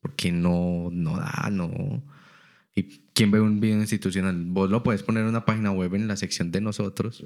[0.02, 2.04] porque no, no da, no.
[2.74, 4.36] ¿Y quién ve un video institucional?
[4.48, 7.26] Vos lo puedes poner en una página web en la sección de nosotros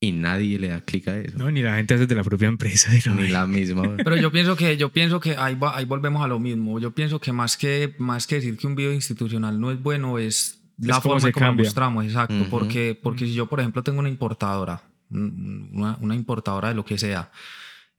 [0.00, 1.38] y nadie le da clic a eso.
[1.38, 2.90] No, ni la gente hace de la propia empresa.
[3.16, 3.96] Ni la misma.
[3.96, 6.78] Pero yo pienso que, yo pienso que ahí, va- ahí volvemos a lo mismo.
[6.78, 10.18] Yo pienso que más que, más que decir que un video institucional no es bueno,
[10.18, 11.64] es la Es forma lo cambia.
[11.64, 12.46] mostramos, exacto.
[12.50, 16.84] Porque, porque si yo, por ejemplo, tengo una importadora, un- una, una importadora de lo
[16.84, 17.30] que sea,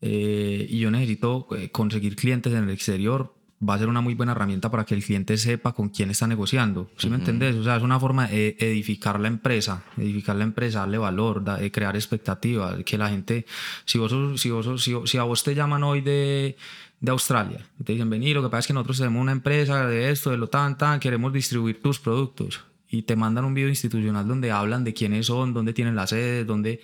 [0.02, 3.34] eh, y yo necesito eh, conseguir clientes en el exterior,
[3.68, 6.28] va a ser una muy buena herramienta para que el cliente sepa con quién está
[6.28, 6.90] negociando.
[6.98, 7.56] ¿Sí me entendés?
[7.56, 11.72] O sea, es una forma de edificar la empresa, edificar la empresa, darle valor, de
[11.72, 13.46] crear expectativas, que la gente,
[13.86, 16.58] si, vos, si, vos, si, si a vos te llaman hoy de,
[17.00, 20.12] de Australia, te dicen, vení, lo que pasa es que nosotros tenemos una empresa de
[20.12, 22.62] esto, de lo tan, tan, queremos distribuir tus productos.
[22.90, 26.46] Y te mandan un video institucional donde hablan de quiénes son, dónde tienen las sedes,
[26.46, 26.82] dónde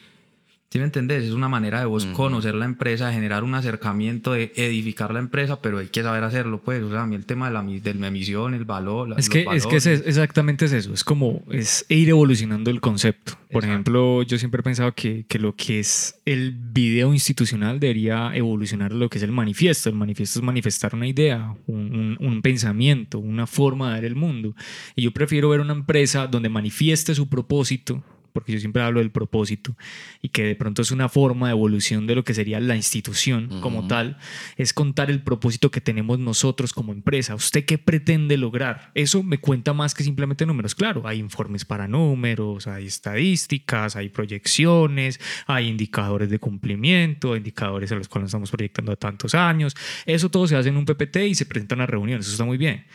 [0.72, 1.26] ¿Sí me entendés?
[1.26, 5.20] Es una manera de vos conocer la empresa, de generar un acercamiento, de edificar la
[5.20, 6.82] empresa, pero hay que saber hacerlo, pues.
[6.82, 9.14] O sea, a mí el tema de la, de la misión, el valor.
[9.18, 10.94] es que, es que es, exactamente es eso.
[10.94, 13.34] Es como es ir evolucionando el concepto.
[13.52, 18.34] Por ejemplo, yo siempre he pensado que, que, lo que es el video institucional debería
[18.34, 19.90] evolucionar lo que es el manifiesto.
[19.90, 24.16] El manifiesto es manifestar una idea, un, un, un pensamiento, una forma de ver el
[24.16, 24.56] mundo.
[24.96, 29.12] Y yo prefiero ver una empresa donde manifieste su propósito porque yo siempre hablo del
[29.12, 29.76] propósito
[30.22, 33.62] y que de pronto es una forma de evolución de lo que sería la institución
[33.62, 34.18] como tal,
[34.58, 37.36] es contar el propósito que tenemos nosotros como empresa.
[37.36, 38.92] ¿Usted qué pretende lograr?
[38.96, 40.76] Eso me cuenta más que simplemente números.
[40.76, 47.96] Claro, hay informes para números, hay estadísticas, hay proyecciones, hay indicadores de cumplimiento, indicadores a
[47.96, 49.76] los cuales estamos proyectando a tantos años.
[50.06, 52.26] Eso todo se hace en un PPT y se presenta en las reuniones.
[52.26, 52.86] Eso está muy bien.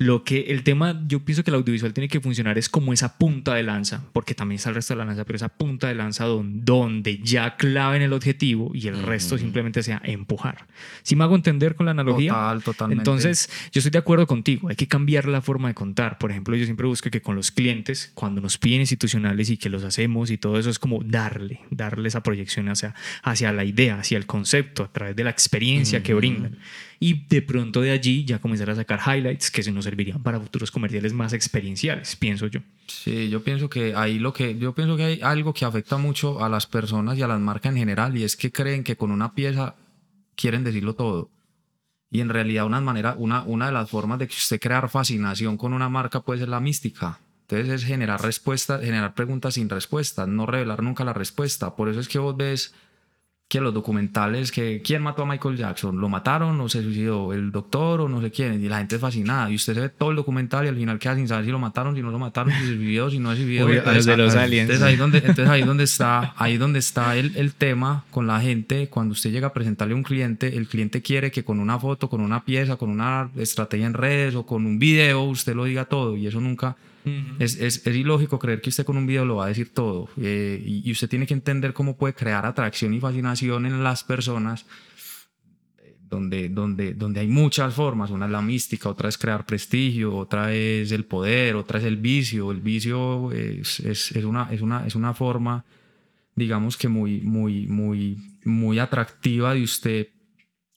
[0.00, 3.18] Lo que el tema, yo pienso que el audiovisual tiene que funcionar es como esa
[3.18, 5.94] punta de lanza, porque también está el resto de la lanza, pero esa punta de
[5.94, 10.66] lanza donde, ya claven el objetivo y el resto simplemente sea empujar.
[11.02, 13.00] Si me hago entender con la analogía, Total, totalmente.
[13.02, 16.16] entonces yo estoy de acuerdo contigo, hay que cambiar la forma de contar.
[16.16, 19.68] Por ejemplo, yo siempre busco que con los clientes, cuando nos piden institucionales y que
[19.68, 23.98] los hacemos y todo eso, es como darle, darle esa proyección hacia, hacia la idea,
[23.98, 26.56] hacia el concepto, a través de la experiencia que brindan
[27.02, 30.38] y de pronto de allí ya comenzar a sacar highlights que se nos servirían para
[30.38, 32.60] futuros comerciales más experienciales, pienso yo.
[32.86, 36.44] Sí, yo pienso que ahí lo que yo pienso que hay algo que afecta mucho
[36.44, 39.10] a las personas y a las marcas en general y es que creen que con
[39.10, 39.76] una pieza
[40.36, 41.30] quieren decirlo todo.
[42.10, 45.56] Y en realidad una manera, una, una de las formas de que usted crear fascinación
[45.56, 47.18] con una marca puede ser la mística.
[47.42, 51.74] Entonces es generar respuestas, generar preguntas sin respuestas, no revelar nunca la respuesta.
[51.76, 52.74] Por eso es que vos ves
[53.50, 57.50] que los documentales que quién mató a Michael Jackson, lo mataron o se suicidó, el
[57.50, 59.50] doctor o no sé quién, y la gente es fascinada.
[59.50, 61.58] Y usted se ve todo el documental y al final queda sin saber si lo
[61.58, 63.68] mataron, si no lo mataron, si se suicidó, si no se suicidó.
[63.68, 64.70] Entonces, de los aliens.
[64.70, 68.40] Entonces ahí donde, entonces ahí donde está, ahí donde está el, el tema con la
[68.40, 68.86] gente.
[68.88, 72.08] Cuando usted llega a presentarle a un cliente, el cliente quiere que con una foto,
[72.08, 75.86] con una pieza, con una estrategia en redes o con un video usted lo diga
[75.86, 76.76] todo y eso nunca
[77.38, 80.08] es, es, es, ilógico creer que usted con un video lo va a decir todo.
[80.16, 84.66] Eh, y, usted tiene que entender cómo puede crear atracción y fascinación en las personas,
[85.78, 88.10] eh, donde, donde, donde hay muchas formas.
[88.10, 91.96] Una es la mística, otra es crear prestigio, otra es el poder, otra es el
[91.96, 92.50] vicio.
[92.50, 95.64] El vicio es, es, una, es, una, es una forma,
[96.34, 100.08] digamos que muy, muy, muy, muy atractiva de usted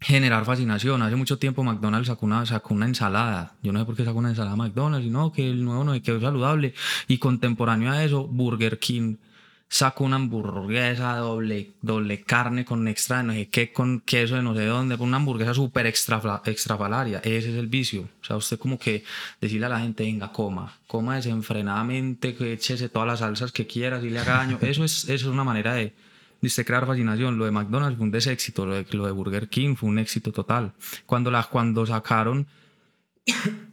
[0.03, 1.01] generar fascinación.
[1.01, 3.55] Hace mucho tiempo McDonald's sacó una, sacó una ensalada.
[3.63, 6.19] Yo no sé por qué sacó una ensalada McDonald's, sino que el nuevo no quedó
[6.19, 6.73] saludable.
[7.07, 9.17] Y contemporáneo a eso, Burger King
[9.73, 14.43] sacó una hamburguesa doble, doble carne con extra de no sé qué, con queso de
[14.43, 17.19] no sé dónde, una hamburguesa súper extra, extrafalaria.
[17.23, 18.03] Ese es el vicio.
[18.21, 19.03] O sea, usted como que
[19.41, 23.99] decirle a la gente, venga, coma, coma desenfrenadamente, que échese todas las salsas que quiera,
[23.99, 24.59] si le haga daño.
[24.61, 25.95] Eso es, eso es una manera de
[26.43, 27.37] Dice crear fascinación.
[27.37, 30.33] Lo de McDonald's fue un deséxito, lo de, lo de Burger King fue un éxito
[30.33, 30.73] total.
[31.05, 32.47] Cuando, las, cuando sacaron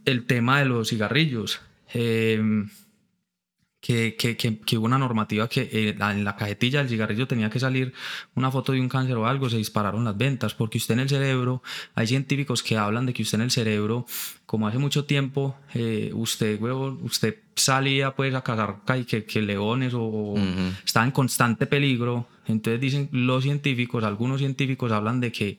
[0.04, 1.61] el tema de los cigarrillos,
[1.92, 2.40] eh,
[3.81, 7.59] que, que, que, hubo una normativa que eh, en la cajetilla del cigarrillo tenía que
[7.59, 7.95] salir
[8.35, 11.09] una foto de un cáncer o algo, se dispararon las ventas, porque usted en el
[11.09, 11.62] cerebro,
[11.95, 14.07] hay científicos que hablan de que usted en el cerebro,
[14.45, 19.93] como hace mucho tiempo, eh, usted, huevo, usted salía pues a cazar que, que leones
[19.95, 20.35] o,
[20.85, 25.59] estaba en constante peligro, entonces dicen los científicos, algunos científicos hablan de que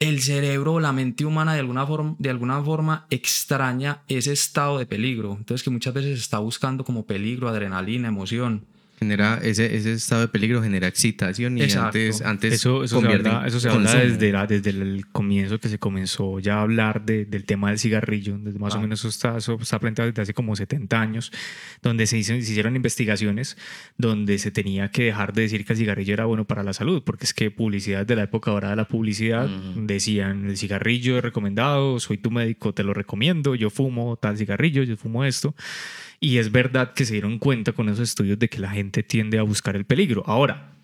[0.00, 4.78] el cerebro o la mente humana de alguna, forma, de alguna forma extraña ese estado
[4.78, 5.36] de peligro.
[5.38, 8.66] Entonces que muchas veces está buscando como peligro, adrenalina, emoción
[8.98, 13.44] genera ese, ese estado de peligro genera excitación y antes, antes eso, eso se habla,
[13.46, 17.44] eso se habla desde, desde el comienzo que se comenzó ya a hablar de, del
[17.44, 20.56] tema del cigarrillo, desde más o menos eso está, eso está planteado desde hace como
[20.56, 21.32] 70 años,
[21.82, 23.56] donde se, hizo, se, hicieron investigaciones
[23.96, 27.02] donde se tenía que dejar de decir que el cigarrillo era bueno para la salud,
[27.04, 31.22] porque es que publicidad de la época ahora de la publicidad decían el cigarrillo es
[31.22, 35.54] recomendado, soy tu médico, te lo recomiendo, yo fumo tal cigarrillo, yo fumo esto.
[36.20, 39.38] Y es verdad que se dieron cuenta con esos estudios de que la gente tiende
[39.38, 40.24] a buscar el peligro.
[40.26, 40.77] Ahora,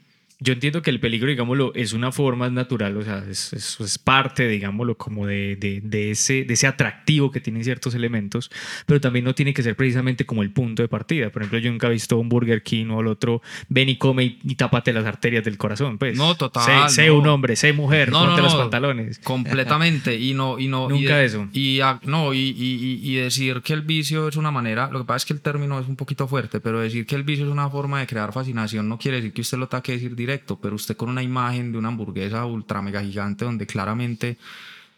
[0.44, 3.98] yo entiendo que el peligro, digámoslo, es una forma natural, o sea, es, es, es
[3.98, 8.50] parte, digámoslo, como de, de, de, ese, de ese atractivo que tienen ciertos elementos,
[8.86, 11.30] pero también no tiene que ser precisamente como el punto de partida.
[11.30, 14.24] Por ejemplo, yo nunca he visto un Burger King o el otro, ven y come
[14.24, 15.96] y, y tápate las arterias del corazón.
[15.98, 16.16] Pues.
[16.18, 17.18] No, total, Sé, sé no.
[17.18, 18.60] un hombre, sé mujer, No, no, ponte los no.
[18.60, 19.18] pantalones.
[19.20, 20.16] Completamente.
[20.18, 20.86] Y no, y no.
[20.90, 21.48] y Nunca de- eso.
[21.52, 24.90] Y a- no, y, y- y- y decir que el vicio es una manera.
[24.92, 27.22] Lo que pasa es que el término es un poquito fuerte, pero decir que el
[27.22, 29.92] vicio es una forma de crear fascinación no quiere decir que usted lo tenga que
[29.92, 34.38] decir directo, pero usted con una imagen de una hamburguesa ultra mega gigante donde claramente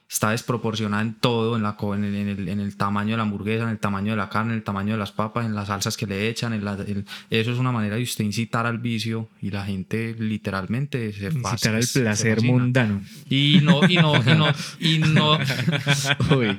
[0.08, 3.24] está desproporcionada en todo, en, la, en, el, en el- en el tamaño de la
[3.24, 5.66] hamburguesa, en el tamaño de la carne, en el tamaño de las papas, en las
[5.66, 6.52] salsas que le echan.
[6.52, 6.76] en la-
[7.30, 11.74] eso es una manera de usted incitar al vicio y la gente literalmente se Incitar
[11.74, 13.02] al placer mundano.
[13.28, 14.48] Y no, y no, y no,
[14.78, 15.38] y no,
[16.36, 16.56] Uy.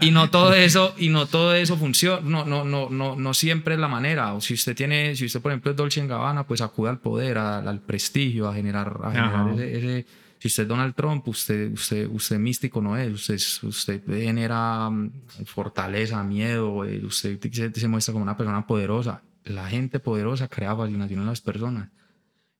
[0.00, 3.74] y no todo eso, y no todo eso funciona, no, no, no, no, no siempre
[3.74, 4.32] es la manera.
[4.34, 7.38] O si usted tiene, si usted por ejemplo es Dolce Gabbana, pues acude al poder,
[7.38, 10.06] al, al prestigio, a generar, a generar ese, ese-
[10.38, 15.10] si usted es Donald Trump, usted, usted, usted místico no es, usted, usted genera mm,
[15.46, 19.22] fortaleza, miedo, usted se, se muestra como una persona poderosa.
[19.44, 21.90] La gente poderosa crea fascinación en las personas.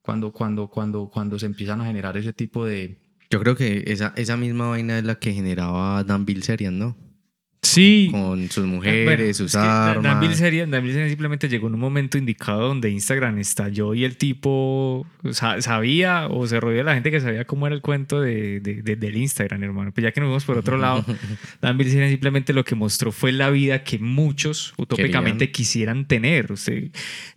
[0.03, 2.99] Cuando, cuando, cuando, cuando se empiezan a generar ese tipo de,
[3.29, 6.97] Yo creo que esa, esa misma vaina es la que generaba Dan Bilzerian, ¿no?
[7.63, 8.09] Sí.
[8.13, 10.03] Con sus Eh, mujeres, bueno, sus armas.
[10.05, 14.17] Dan Bilzerian, Dan Bilzerian simplemente llegó en un momento indicado donde Instagram estalló y el
[14.17, 18.21] tipo sa- sabía o se rodeó de la gente que sabía cómo era el cuento
[18.21, 19.91] de, de- de- del Instagram, hermano.
[19.93, 21.05] Pues ya que nos vemos por otro lado,
[21.61, 25.53] Dan Bilzerian simplemente lo que mostró fue la vida que muchos utópicamente Querían.
[25.53, 26.53] quisieran tener.
[26.53, 26.91] Usted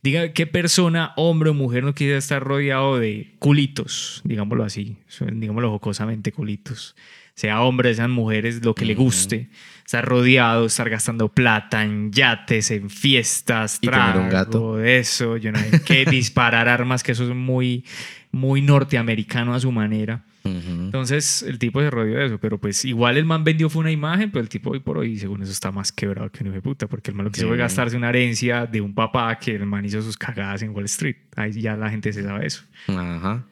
[0.03, 4.97] diga qué persona, hombre o mujer, no quisiera estar rodeado de culitos, digámoslo así,
[5.34, 6.95] digámoslo jocosamente, culitos.
[7.34, 9.49] Sea hombre, sean mujeres, lo que le guste
[9.89, 14.79] estar rodeado, estar gastando plata en yates, en fiestas, Y trago, gato.
[14.79, 17.83] eso, yo no sé qué, disparar armas, que eso es muy,
[18.31, 20.23] muy norteamericano a su manera.
[20.43, 23.89] Entonces el tipo se rodeó de eso, pero pues igual el man vendió fue una
[23.91, 26.55] imagen, pero el tipo hoy por hoy, según eso, está más quebrado que un hijo
[26.57, 29.39] de puta, porque el man lo que hizo fue gastarse una herencia de un papá
[29.39, 31.15] que el man hizo sus cagadas en Wall Street.
[31.35, 32.61] Ahí ya la gente se sabe eso.
[32.89, 33.43] Ajá.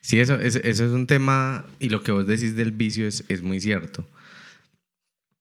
[0.00, 3.24] Sí, eso, eso, eso es un tema, y lo que vos decís del vicio es,
[3.28, 4.06] es muy cierto.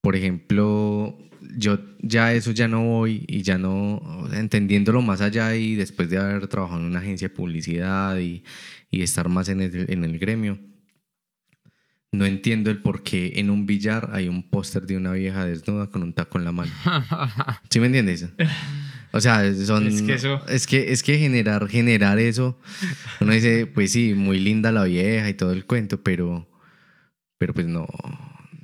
[0.01, 1.17] Por ejemplo,
[1.57, 4.01] yo ya eso ya no voy y ya no,
[4.33, 8.43] entendiéndolo más allá y después de haber trabajado en una agencia de publicidad y,
[8.89, 10.57] y estar más en el, en el gremio,
[12.11, 15.87] no entiendo el por qué en un billar hay un póster de una vieja desnuda
[15.87, 16.71] con un taco en la mano.
[17.69, 18.27] ¿Sí me entiendes?
[19.13, 22.59] O sea, son, Es que eso- es que es que generar generar eso
[23.19, 26.47] uno dice, pues sí, muy linda la vieja y todo el cuento, pero
[27.37, 27.87] pero pues no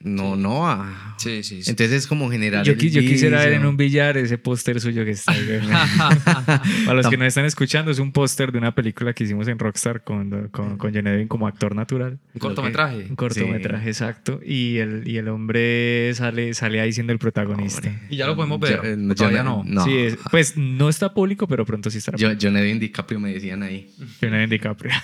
[0.04, 1.16] no no va.
[1.18, 1.70] Sí, sí, sí.
[1.72, 5.32] Entonces es como generar Yo, quisiera ver en un billar ese póster suyo que está
[5.32, 5.60] ahí.
[6.86, 9.58] Para los que nos están escuchando, es un póster de una película que hicimos en
[9.58, 12.20] Rockstar con, con, con John Edwin como actor natural.
[12.36, 13.08] Un cortometraje.
[13.10, 14.40] Un cortometraje, exacto.
[14.46, 17.88] Y el, y el hombre sale, sale ahí siendo el protagonista.
[17.90, 18.08] Hombre.
[18.12, 18.76] Y ya lo podemos ver.
[18.78, 19.64] Yo- eh, no, Todavía no.
[19.66, 19.84] no.
[19.84, 22.18] Sí, es- pues no está público, pero pronto sí estará.
[22.20, 23.90] Yo, John Edwin DiCaprio me decían ahí.
[24.22, 24.92] John Edwin DiCaprio.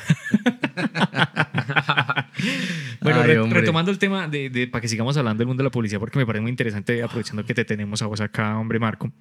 [3.01, 3.59] bueno, Ay, re- hombre.
[3.61, 6.19] retomando el tema de, de- para que sigamos hablando del mundo de la policía, porque
[6.19, 9.11] me parece muy interesante, aprovechando que te tenemos a vos acá, hombre Marco.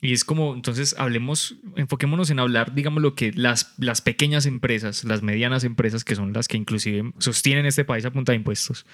[0.00, 5.04] Y es como, entonces, hablemos, enfoquémonos en hablar, digamos, lo que las, las pequeñas empresas,
[5.04, 8.84] las medianas empresas, que son las que inclusive sostienen este país a punta de impuestos.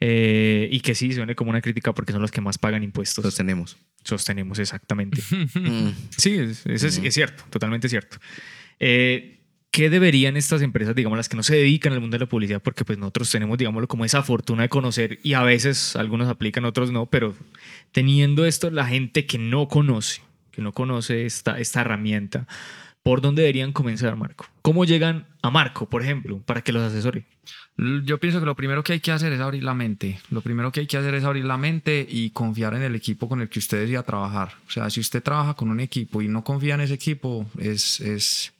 [0.00, 3.24] Eh, y que sí suene como una crítica porque son los que más pagan impuestos.
[3.24, 3.76] Los tenemos.
[4.02, 5.22] Sostenemos exactamente.
[5.54, 5.90] Mm.
[6.10, 8.18] Sí, es, eso es, es cierto, totalmente cierto.
[8.80, 9.43] Eh,
[9.74, 12.62] ¿Qué deberían estas empresas, digamos, las que no se dedican al mundo de la publicidad?
[12.62, 16.64] Porque pues nosotros tenemos, digámoslo, como esa fortuna de conocer y a veces algunos aplican,
[16.64, 17.34] otros no, pero
[17.90, 20.22] teniendo esto, la gente que no conoce,
[20.52, 22.46] que no conoce esta, esta herramienta,
[23.02, 24.46] ¿por dónde deberían comenzar, Marco?
[24.62, 27.24] ¿Cómo llegan a Marco, por ejemplo, para que los asesore?
[28.04, 30.20] Yo pienso que lo primero que hay que hacer es abrir la mente.
[30.30, 33.28] Lo primero que hay que hacer es abrir la mente y confiar en el equipo
[33.28, 34.52] con el que usted decida trabajar.
[34.68, 37.98] O sea, si usted trabaja con un equipo y no confía en ese equipo, es,
[37.98, 38.54] es,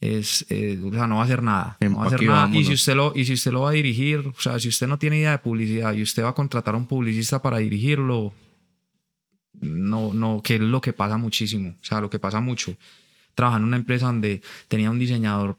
[0.00, 1.78] es eh, o sea, no va a hacer nada.
[1.80, 2.54] No va a hacer nada.
[2.54, 4.86] Y si, usted lo, y si usted lo va a dirigir, o sea, si usted
[4.86, 8.34] no tiene idea de publicidad y usted va a contratar a un publicista para dirigirlo,
[9.60, 11.76] no, no, que es lo que pasa muchísimo.
[11.80, 12.76] O sea, lo que pasa mucho.
[13.34, 15.58] Trabajaba en una empresa donde tenía un diseñador,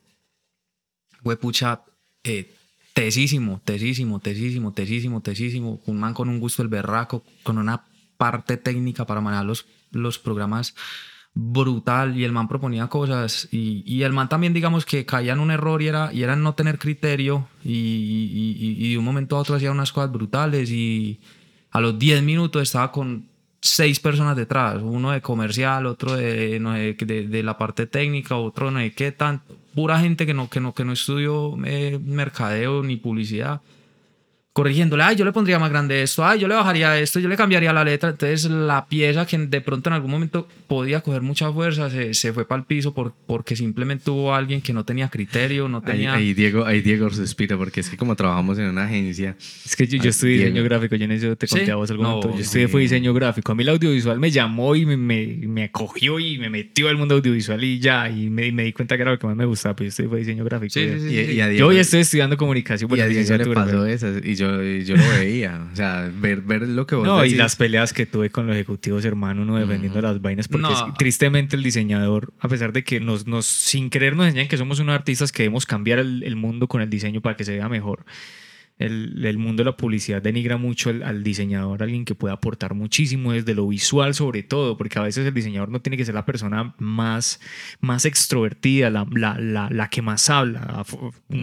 [1.23, 1.83] huepucha,
[2.23, 2.53] eh,
[2.93, 7.85] tesísimo, tesísimo, tesísimo, tesísimo, tesísimo, un man con un gusto el berraco, con una
[8.17, 10.75] parte técnica para manejar los, los programas
[11.39, 15.39] brutal y el man proponía cosas y, y el man también digamos que caía en
[15.39, 17.71] un error y era, y era no tener criterio y,
[18.79, 21.19] y- de un momento a otro hacía unas cosas brutales y
[21.71, 23.27] a los 10 minutos estaba con
[23.61, 28.35] seis personas detrás, uno de comercial, otro de, no sé, de, de la parte técnica,
[28.35, 29.41] otro no sé qué tan,
[29.75, 33.61] pura gente que no, que no, que no estudió eh, mercadeo ni publicidad
[34.57, 37.37] corrigiéndole, ay, yo le pondría más grande esto, ay, yo le bajaría esto, yo le
[37.37, 38.09] cambiaría la letra.
[38.09, 42.33] Entonces la pieza que de pronto en algún momento podía coger mucha fuerza se, se
[42.33, 46.15] fue para el piso por, porque simplemente hubo alguien que no tenía criterio, no tenía...
[46.15, 49.35] Ahí, Diego, ahí Diego suspira porque es que como trabajamos en una agencia...
[49.63, 52.07] Es que yo, yo estudié diseño gráfico, yo en eso te conté a vos algún
[52.07, 52.33] momento.
[52.33, 53.51] Yo estudié fue diseño gráfico.
[53.51, 56.97] A mí el audiovisual me llamó y me, me, me acogió y me metió al
[56.97, 59.45] mundo audiovisual y ya, y me, me, di cuenta que era lo que más me
[59.45, 60.73] gustaba, pues yo estudié fue diseño gráfico.
[60.73, 62.89] Sí, sí, sí, y, a Diego, yo hoy estoy estudiando comunicación.
[62.97, 64.46] Y a Diego le pasó eso y yo,
[64.85, 68.05] yo lo veía o sea, ver, ver lo que vos No, y las peleas que
[68.05, 72.73] tuve con los ejecutivos, hermano, uno defendiendo las vainas, porque tristemente el diseñador, a pesar
[72.73, 75.99] de que nos, nos sin querer nos enseñan que somos unos artistas que debemos cambiar
[75.99, 78.05] el, el mundo con el diseño para que se vea mejor
[78.79, 82.75] el, el, mundo de la publicidad denigra mucho al, al, diseñador, alguien que puede aportar
[82.75, 86.13] muchísimo desde lo visual sobre todo, porque a veces el diseñador no tiene que ser
[86.13, 87.39] la persona más,
[87.79, 90.85] más extrovertida, la, la, la, la que más habla.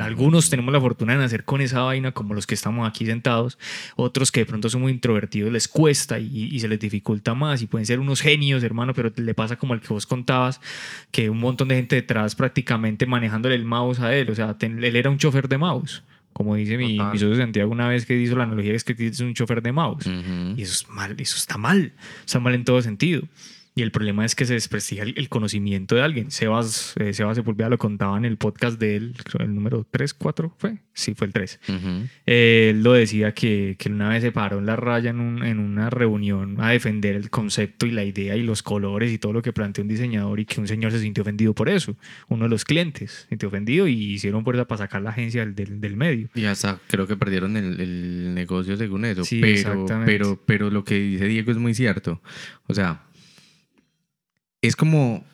[0.00, 3.58] Algunos tenemos la fortuna de nacer con esa vaina, como los que estamos aquí sentados,
[3.96, 7.62] otros que de pronto son muy introvertidos les cuesta y, y se les dificulta más
[7.62, 10.60] y pueden ser unos genios, hermano, pero le pasa como el que vos contabas,
[11.10, 14.96] que un montón de gente detrás prácticamente manejándole el mouse a él, o sea, él
[14.96, 16.02] era un chofer de mouse
[16.34, 19.20] como dice mi, mi, socio Santiago una vez que hizo la analogía, es que es
[19.20, 20.06] un chofer de mouse.
[20.56, 21.92] Y eso es mal, eso está mal.
[22.26, 23.22] Está mal en todo sentido.
[23.76, 26.30] Y el problema es que se desprestigia el, conocimiento de alguien.
[26.30, 30.54] Sebas, eh, Sebas Sepulveda lo contaba en el podcast de él, el número 3, 4,
[30.58, 30.78] ¿fue?
[30.92, 31.58] Sí, fue el 3.
[32.26, 35.58] él lo decía que, que, una vez se paró en la raya en, un, en,
[35.58, 39.42] una reunión a defender el concepto y la idea y los colores y todo lo
[39.42, 41.96] que planteó un diseñador y que un señor se sintió ofendido por eso.
[42.28, 45.80] Uno de los clientes se sintió ofendido y hicieron fuerza para sacar la agencia del,
[45.80, 46.28] del, medio.
[46.36, 49.24] Y hasta creo que perdieron el, el negocio según eso.
[49.24, 52.22] Sí, pero, pero, pero lo que dice Diego es muy cierto.
[52.68, 53.02] O sea,
[54.66, 55.24] es como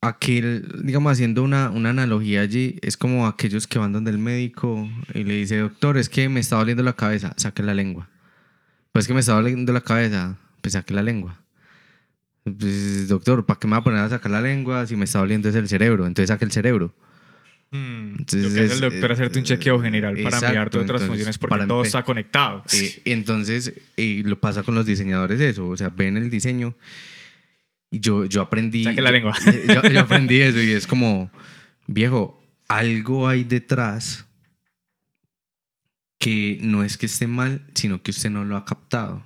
[0.00, 4.88] aquel, digamos, haciendo una, una, analogía allí, es como aquellos que van donde el médico
[5.12, 8.08] y le dice, doctor, es que me está doliendo la cabeza, saque la lengua.
[8.92, 11.40] Pues que me está doliendo la cabeza, pues saque la lengua.
[12.44, 15.18] Pues, doctor, ¿para qué me va a poner a sacar la lengua si me está
[15.18, 16.06] doliendo es el cerebro?
[16.06, 16.94] Entonces saque el cerebro.
[17.72, 18.14] Hmm.
[18.20, 21.82] entonces, lo el doctor hacerte un chequeo general para mirar todas otras funciones porque todo
[21.82, 22.62] está conectado.
[22.72, 26.76] Y, entonces, y lo pasa con los diseñadores eso, o sea, ven el diseño
[28.00, 28.84] yo, yo aprendí.
[28.84, 29.34] Saque la lengua.
[29.92, 31.30] Yo, aprendí eso y es como,
[31.86, 34.26] viejo, algo hay detrás
[36.18, 39.24] que no es que esté mal, sino que usted no lo ha captado.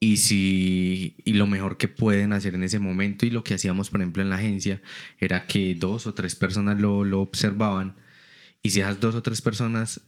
[0.00, 3.90] Y, si, y lo mejor que pueden hacer en ese momento y lo que hacíamos,
[3.90, 4.82] por ejemplo, en la agencia,
[5.18, 7.96] era que dos o tres personas lo, lo observaban
[8.64, 10.00] y si esas dos o tres personas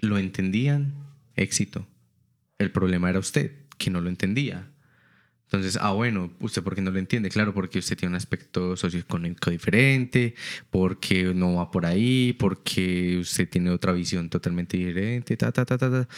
[0.00, 0.92] lo entendían,
[1.36, 1.86] éxito.
[2.58, 4.71] El problema era usted, que no lo entendía.
[5.52, 7.28] Entonces, ah, bueno, ¿usted por qué no lo entiende?
[7.28, 10.34] Claro, porque usted tiene un aspecto socioeconómico diferente,
[10.70, 15.76] porque no va por ahí, porque usted tiene otra visión totalmente diferente, ta, ta, ta,
[15.76, 16.08] ta,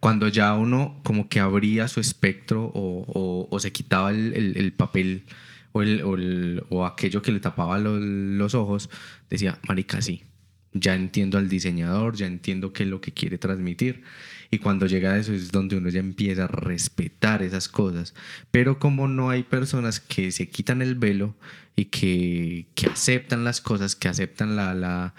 [0.00, 5.22] Cuando ya uno como que abría su espectro o, o, se quitaba el, el, papel
[5.70, 8.90] o, el, o, aquello que le tapaba los ojos,
[9.28, 10.24] decía, marica, sí,
[10.72, 14.02] ya entiendo al diseñador, ya entiendo qué es lo que quiere transmitir.
[14.50, 18.14] Y cuando llega a eso es donde uno ya empieza a respetar esas cosas.
[18.50, 21.36] Pero como no hay personas que se quitan el velo
[21.76, 25.14] y que, que aceptan las cosas, que aceptan la, la,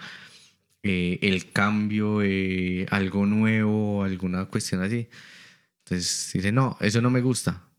[0.82, 5.08] eh, el cambio, eh, algo nuevo, alguna cuestión así.
[5.84, 7.71] Entonces dice, no, eso no me gusta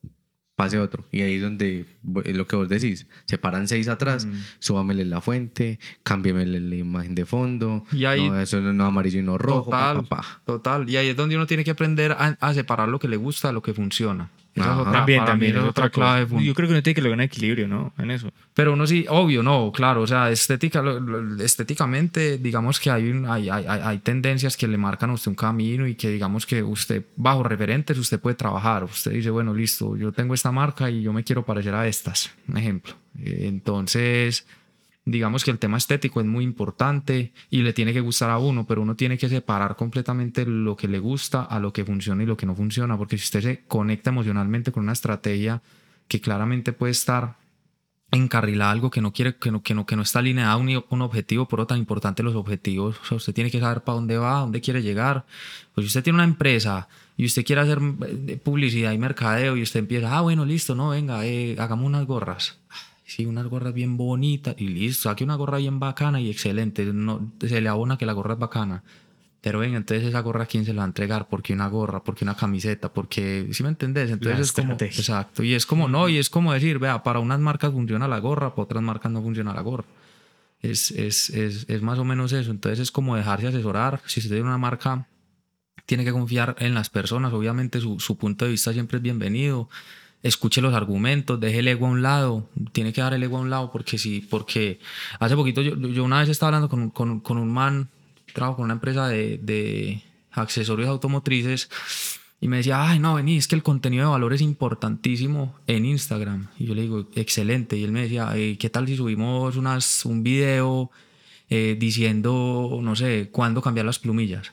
[0.55, 1.05] pase otro.
[1.11, 4.33] Y ahí es donde lo que vos decís, se paran seis atrás, mm.
[4.59, 9.23] súbamele la fuente, cámbiamele la imagen de fondo, y ahí, no, eso no amarillo y
[9.23, 9.71] no rojo.
[9.71, 10.07] Total,
[10.45, 10.89] total.
[10.89, 13.49] Y ahí es donde uno tiene que aprender a, a separar lo que le gusta
[13.49, 16.27] de lo que funciona también, también es otra, clave.
[16.43, 17.93] Yo creo que uno tiene que lograr un equilibrio, ¿no?
[17.97, 18.31] En eso.
[18.53, 20.01] Pero uno sí, obvio, no, claro.
[20.01, 20.83] O sea, estética,
[21.39, 25.87] estéticamente, digamos que hay, hay, hay, hay, tendencias que le marcan a usted un camino
[25.87, 28.83] y que digamos que usted, bajo referentes, usted puede trabajar.
[28.83, 32.31] Usted dice, bueno, listo, yo tengo esta marca y yo me quiero parecer a estas,
[32.47, 32.93] un ejemplo.
[33.15, 34.45] Entonces
[35.05, 38.65] digamos que el tema estético es muy importante y le tiene que gustar a uno,
[38.65, 42.25] pero uno tiene que separar completamente lo que le gusta a lo que funciona y
[42.25, 45.61] lo que no funciona, porque si usted se conecta emocionalmente con una estrategia
[46.07, 47.35] que claramente puede estar
[48.11, 50.83] encarrilada algo que no quiere, que no, que no, que no está alineada a un,
[50.87, 53.95] un, objetivo, por lo tan importante los objetivos, o sea, usted tiene que saber para
[53.95, 55.25] dónde va, dónde quiere llegar.
[55.73, 56.87] Pues si usted tiene una empresa
[57.17, 57.79] y usted quiere hacer
[58.27, 62.05] eh, publicidad y mercadeo y usted empieza, ah, bueno, listo, no, venga, eh, hagamos unas
[62.05, 62.59] gorras
[63.13, 67.31] sí, unas gorras bien bonitas y listo, saque una gorra bien bacana y excelente, no,
[67.39, 68.83] se le abona que la gorra es bacana.
[69.41, 71.27] Pero ven, entonces esa gorra, ¿quién se la va a entregar?
[71.27, 72.01] ¿Por qué una gorra?
[72.01, 72.93] ¿Por qué una camiseta?
[72.93, 74.09] Porque, ¿sí me entendés?
[74.09, 77.41] Entonces es como, exacto, y es como, no, y es como decir, vea, para unas
[77.41, 79.85] marcas funciona la gorra, para otras marcas no funciona la gorra.
[80.61, 82.51] Es, es, es, es más o menos eso.
[82.51, 84.01] Entonces es como dejarse asesorar.
[84.05, 85.07] Si usted tiene una marca,
[85.85, 87.33] tiene que confiar en las personas.
[87.33, 89.69] Obviamente su, su punto de vista siempre es bienvenido.
[90.23, 92.49] Escuche los argumentos, deje el ego a un lado.
[92.71, 94.79] Tiene que dar el ego a un lado porque sí, porque
[95.19, 97.89] hace poquito yo, yo una vez estaba hablando con, con, un man,
[98.33, 100.01] trabajo con una empresa de, de
[100.31, 101.69] accesorios automotrices
[102.43, 105.85] y me decía, ay, no, vení, es que el contenido de valor es importantísimo en
[105.85, 106.47] Instagram.
[106.59, 107.77] Y yo le digo, excelente.
[107.77, 110.91] Y él me decía, ¿qué tal si subimos unas, un video
[111.49, 114.51] eh, diciendo, no sé, cuándo cambiar las plumillas?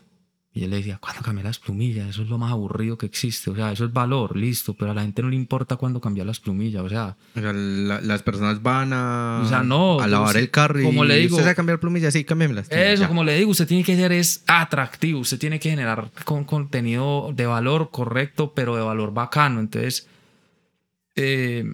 [0.52, 2.08] Y él le decía, ¿cuándo cambiar las plumillas?
[2.08, 3.50] Eso es lo más aburrido que existe.
[3.50, 6.26] O sea, eso es valor, listo, pero a la gente no le importa cuándo cambiar
[6.26, 6.82] las plumillas.
[6.82, 10.50] O sea, O sea, la- las personas van a, O sea, no, a lavar el
[10.50, 12.12] carro y como le digo- ¿Usted sabe cambiar plumillas?
[12.12, 12.68] Sí, cámbiamelas.
[12.68, 13.06] Eso, Ya.
[13.08, 17.32] como le digo, usted tiene que ser es atractivo, usted tiene que generar con contenido
[17.32, 19.60] de valor correcto, pero de valor bacano.
[19.60, 20.08] Entonces,
[21.14, 21.64] eh,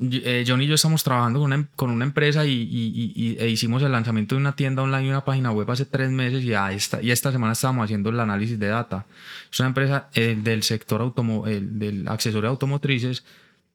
[0.00, 4.34] eh, John y yo estamos trabajando con una, em- empresa y, e hicimos el lanzamiento
[4.34, 7.10] de una tienda online y una página web hace tres meses y, a esta, y
[7.10, 9.06] esta semana estábamos haciendo el análisis de data.
[9.52, 13.24] Es una empresa eh, del sector automo el- del accesorio automotrices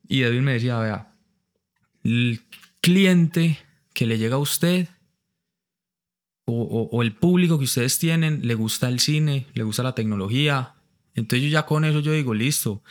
[0.08, 1.12] y Edwin me decía, vea,
[2.04, 2.42] el
[2.82, 3.58] cliente
[3.94, 4.88] que le llega a usted
[6.46, 9.96] o, o- o el público que ustedes tienen le gusta el cine, le gusta la
[9.96, 10.74] tecnología.
[11.16, 12.84] Entonces yo ya con eso yo digo, listo,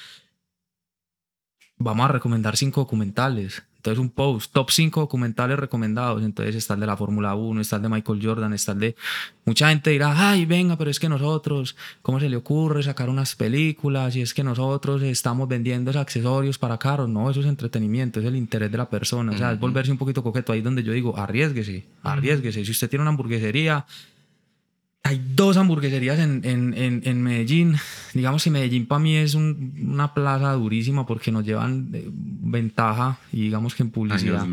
[1.78, 3.62] vamos a recomendar cinco documentales.
[3.84, 6.22] Entonces un post, top 5 documentales recomendados.
[6.22, 8.96] Entonces está el de la Fórmula 1, está el de Michael Jordan, está el de...
[9.44, 13.36] Mucha gente dirá, ay, venga, pero es que nosotros, ¿cómo se le ocurre sacar unas
[13.36, 14.16] películas?
[14.16, 17.10] Y es que nosotros estamos vendiendo esos accesorios para carros.
[17.10, 19.32] No, eso es entretenimiento, es el interés de la persona.
[19.32, 20.54] O sea, es volverse un poquito coqueto.
[20.54, 22.64] Ahí donde yo digo, arriesguese, arriesguese.
[22.64, 23.84] Si usted tiene una hamburguesería,
[25.07, 27.76] hay dos hamburgueserías en, en, en, en Medellín.
[28.14, 33.18] Digamos que Medellín para mí es un- una plaza durísima porque nos llevan eh, ventaja
[33.30, 34.46] y digamos que en publicidad.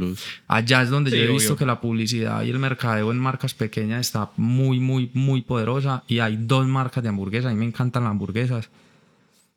[0.47, 1.35] Allá es donde Sí, yo he obvio.
[1.35, 6.03] visto que la publicidad y el mercadeo en marcas pequeñas está muy, muy, muy poderosa.
[6.09, 7.51] Y hay dos marcas de hamburguesas.
[7.51, 8.69] A mí me encantan las hamburguesas.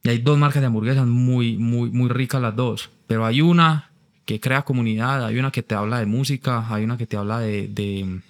[0.05, 2.91] Y hay dos marcas de hamburguesas muy, muy, muy ricas las dos.
[3.09, 3.91] Pero hay una
[4.27, 7.41] que crea comunidad, hay una que te habla de música, hay una que te habla
[7.41, 8.21] de, de,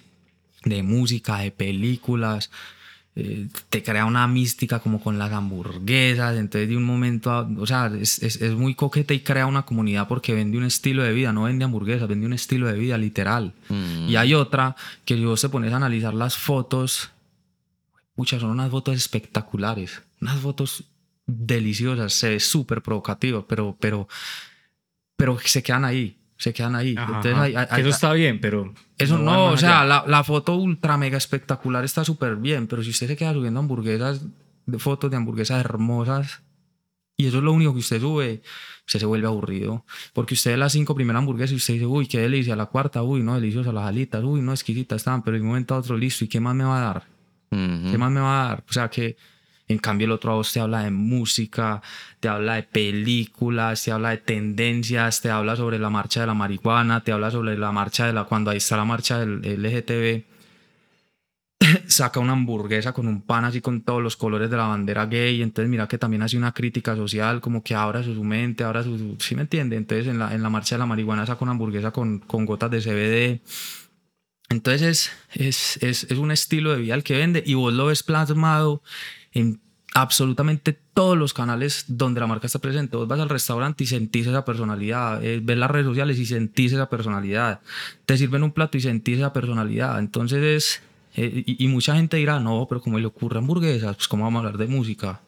[0.65, 2.51] de música, de películas.
[3.15, 6.35] eh, te crea una mística como con las hamburguesas.
[6.35, 7.47] Entonces, de un momento a.
[7.57, 11.01] O sea, es, es, es muy coqueta y crea una comunidad porque vende un estilo
[11.03, 13.53] de vida, no vende hamburguesas, vende un estilo de vida literal.
[13.69, 14.09] Mm.
[14.09, 17.11] Y hay otra que si vos te pones a analizar las fotos,
[18.15, 20.83] pucha, son unas fotos espectaculares, unas fotos
[21.25, 24.07] deliciosas, se ve súper provocativo, pero, pero,
[25.15, 26.95] pero se quedan ahí, se quedan ahí.
[26.97, 27.43] Ajá, Entonces, ajá.
[27.43, 28.73] hay- hay- Que eso hay- está bien, pero.
[28.97, 32.83] eso no, más o sea, la, la foto ultra mega espectacular está súper bien, pero
[32.83, 34.25] si usted se queda subiendo hamburguesas,
[34.65, 36.41] de fotos de hamburguesas hermosas,
[37.17, 38.41] y eso es lo único que usted sube,
[38.85, 39.85] usted se vuelve aburrido.
[40.11, 43.01] Porque usted ve las cinco primeras hamburguesas y usted dice, uy, qué delicia, la cuarta,
[43.03, 45.97] uy, no, deliciosa, las alitas, uy, no, exquisitas estaban, pero de un momento a otro,
[45.97, 47.03] listo, ¿y qué más me va a dar?
[47.51, 47.91] Ujú.
[47.91, 48.63] ¿Qué más me va a dar?
[48.69, 49.15] O sea que
[49.67, 51.81] en cambio el otro a vos te habla de música,
[52.19, 56.33] te habla de películas, te habla de tendencias, te habla sobre la marcha de la
[56.33, 60.23] marihuana, te habla sobre la marcha de la cuando ahí está la marcha del LGTB.
[61.87, 65.41] Saca una hamburguesa con un pan así con todos los colores de la bandera gay.
[65.41, 68.83] Entonces, mira que también hace una crítica social, como que abra su, su mente, abra
[68.83, 68.97] su.
[68.97, 69.77] su- ¿Sí me entiende?
[69.77, 72.71] Entonces, en la, en la marcha de la marihuana saca una hamburguesa con, con gotas
[72.71, 73.41] de CBD.
[74.49, 77.87] Entonces es, es, es, es un estilo de vida el que vende y vos lo
[77.87, 78.83] ves plasmado
[79.35, 79.61] en
[79.93, 82.97] absolutamente todos los canales donde la marca está presente.
[82.97, 86.73] Vos vas al restaurante y sentís esa personalidad, eh, ves las redes sociales y sentís
[86.73, 87.61] esa personalidad,
[88.05, 89.97] te sirven un plato y sentís esa personalidad.
[89.99, 90.81] Entonces es,
[91.15, 94.43] eh, y, y mucha gente dirá, no, pero como le ocurre hamburguesas, pues cómo vamos
[94.43, 95.21] a hablar de música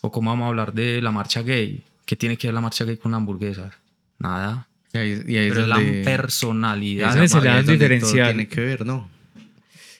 [0.00, 2.84] o cómo vamos a hablar de la marcha gay, ¿qué tiene que ver la marcha
[2.84, 3.72] gay con hamburguesas?
[4.18, 4.66] Nada.
[4.92, 7.22] Y ahí, y ahí Pero es la donde- personalidad.
[7.24, 7.30] Es
[7.66, 8.34] diferencial.
[8.34, 9.08] Tiene que ver, ¿no?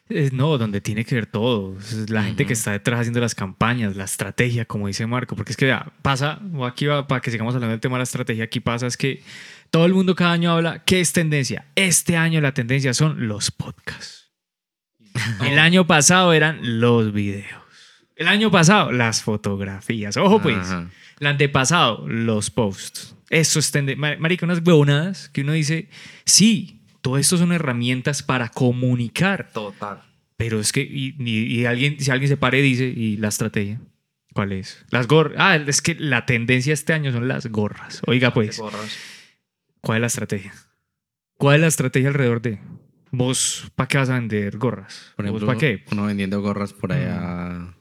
[0.08, 1.76] No, donde tiene que ver todo.
[2.08, 5.36] La gente que está detrás haciendo las campañas, la estrategia, como dice Marco.
[5.36, 8.04] Porque es que pasa, o aquí va, para que sigamos hablando del tema de la
[8.04, 9.22] estrategia, aquí pasa es que
[9.70, 11.66] todo el mundo cada año habla, ¿qué es tendencia?
[11.76, 14.30] Este año la tendencia son los podcasts.
[15.44, 17.62] El año pasado eran los videos.
[18.16, 20.16] El año pasado, las fotografías.
[20.16, 20.58] Ojo pues.
[20.58, 20.88] Ajá.
[21.22, 23.14] El antepasado, los posts.
[23.30, 24.16] Eso es tendencia.
[24.18, 25.88] Marica, unas huevonadas que uno dice,
[26.24, 29.50] sí, todo esto son herramientas para comunicar.
[29.52, 30.00] Total.
[30.38, 33.28] Pero es que, y, y- y alguien, si alguien se pare y dice, ¿y la
[33.28, 33.80] estrategia?
[34.32, 34.84] ¿Cuál es?
[34.90, 35.36] Las gorras.
[35.38, 38.00] Ah, es que la tendencia este año son las gorras.
[38.06, 38.96] Oiga, pues, Gorras.
[39.82, 40.54] ¿cuál es la estrategia?
[41.36, 42.58] ¿Cuál es la estrategia alrededor de?
[43.10, 45.12] ¿Vos para qué vas a vender gorras?
[45.16, 45.84] Por ¿Vos ejemplo, para qué?
[45.92, 47.74] uno vendiendo gorras por allá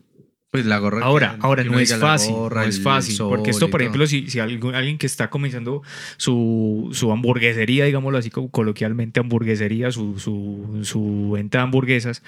[0.52, 1.02] Pues la gorra.
[1.06, 4.06] Ahora, que- ahora que no es fácil, gorra, no es fácil, porque esto, por ejemplo,
[4.06, 5.82] si, si algún- alguien que está comenzando
[6.18, 12.22] su, su hamburguesería, digámoslo así como coloquialmente, hamburguesería, su, su, su venta de hamburguesas,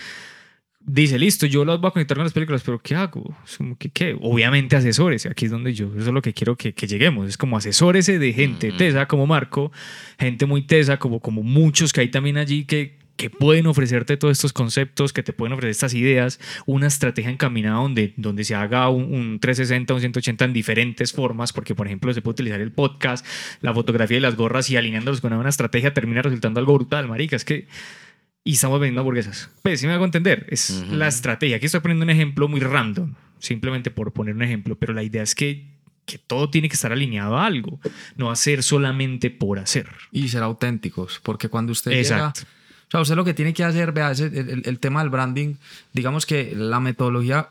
[0.79, 3.35] dice, listo, yo las voy a conectar con las películas, pero ¿qué hago?
[3.77, 4.17] Que, ¿qué?
[4.21, 7.37] Obviamente asesores, aquí es donde yo, eso es lo que quiero que, que lleguemos, es
[7.37, 8.77] como asesores de gente Ujú.
[8.77, 9.69] tesa como Marco,
[10.17, 14.31] gente muy tesa como, como muchos que hay también allí que que pueden ofrecerte todos
[14.31, 18.89] estos conceptos, que te pueden ofrecer estas ideas, una estrategia encaminada donde, donde se haga
[18.89, 22.71] un, un 360, un 180 en diferentes formas, porque por ejemplo se puede utilizar el
[22.71, 23.25] podcast,
[23.61, 27.35] la fotografía y las gorras y alineándolos con una estrategia termina resultando algo brutal, marica,
[27.35, 27.67] es que...
[28.45, 29.49] Y estamos vendiendo hamburguesas.
[29.61, 31.55] Pues sí me hago entender, es la estrategia.
[31.55, 35.23] Aquí estoy poniendo un ejemplo muy random, simplemente por poner un ejemplo, pero la idea
[35.23, 35.65] es que,
[36.05, 37.79] que todo tiene que estar alineado a algo,
[38.17, 39.87] no hacer solamente por hacer.
[40.11, 42.01] Y ser auténticos, porque cuando usted llega...
[42.01, 42.41] Exacto.
[42.41, 42.45] O
[42.93, 45.55] sea, usted lo que tiene que hacer, vea, ese- el, el- tema del branding,
[45.93, 47.49] digamos que la metodología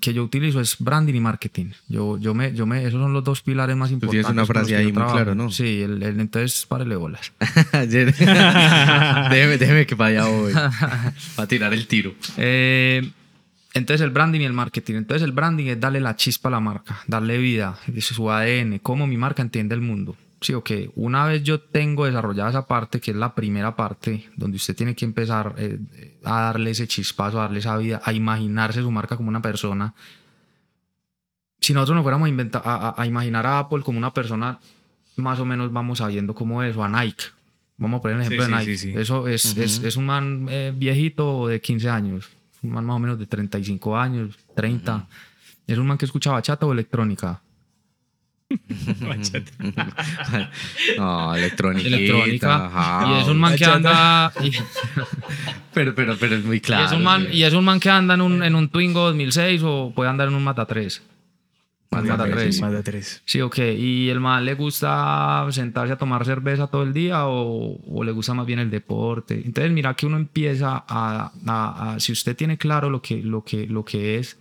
[0.00, 1.66] que yo utilizo es branding y marketing.
[1.88, 4.26] Yo, yo me, yo me, esos son los dos pilares más Tú importantes.
[4.26, 5.50] tienes una frase ahí muy clara, ¿no?
[5.52, 7.32] Sí, el, el- entonces párele bolas.
[7.72, 10.52] Déjeme, déjeme que vaya hoy.
[11.38, 12.12] Va a tirar el tiro.
[12.36, 13.08] Eh,
[13.74, 14.94] entonces el branding y el marketing.
[14.94, 19.06] Entonces el branding es darle la chispa a la marca, darle vida, su ADN, cómo
[19.06, 20.16] mi marca entiende el mundo.
[20.44, 20.70] Sí, ok.
[20.96, 24.94] Una vez yo tengo desarrollada esa parte, que es la primera parte, donde usted tiene
[24.94, 25.78] que empezar eh,
[26.22, 29.94] a darle ese chispazo, a darle esa vida, a imaginarse su marca como una persona.
[31.60, 34.58] Si nosotros nos fuéramos a, inventar, a, a- imaginar a Apple como una persona,
[35.16, 37.24] más o menos vamos sabiendo cómo es, o a Nike.
[37.78, 38.76] Vamos a poner el Sí, ejemplo sí, de Nike.
[38.78, 38.98] sí, sí.
[38.98, 42.28] Eso es, es, es un man eh, viejito de 15 años,
[42.62, 45.06] un man más o menos de 35 años, 30.
[45.66, 47.40] Es un man que escucha bachata o electrónica.
[50.98, 51.88] No, electrónica.
[51.88, 53.04] electrónica.
[53.08, 54.32] y es un man que anda.
[54.42, 54.50] Y,
[55.74, 56.86] Pero, pero, pero es muy y claro.
[56.86, 57.36] es un man, güey.
[57.36, 60.28] y es un man que anda en un, en un Twingo 2006 o puede andar
[60.28, 61.02] en un Mata 3.
[61.90, 62.60] Un Mata 3.
[62.60, 63.22] Más de tres.
[63.24, 63.58] Sí, ok.
[63.76, 68.12] ¿Y el man le gusta sentarse a tomar cerveza todo el día o, o le
[68.12, 69.34] gusta más bien el deporte?
[69.44, 73.42] Entonces, mira que uno empieza a, a- a- si usted tiene claro lo que, lo,
[73.42, 74.38] que, lo que es,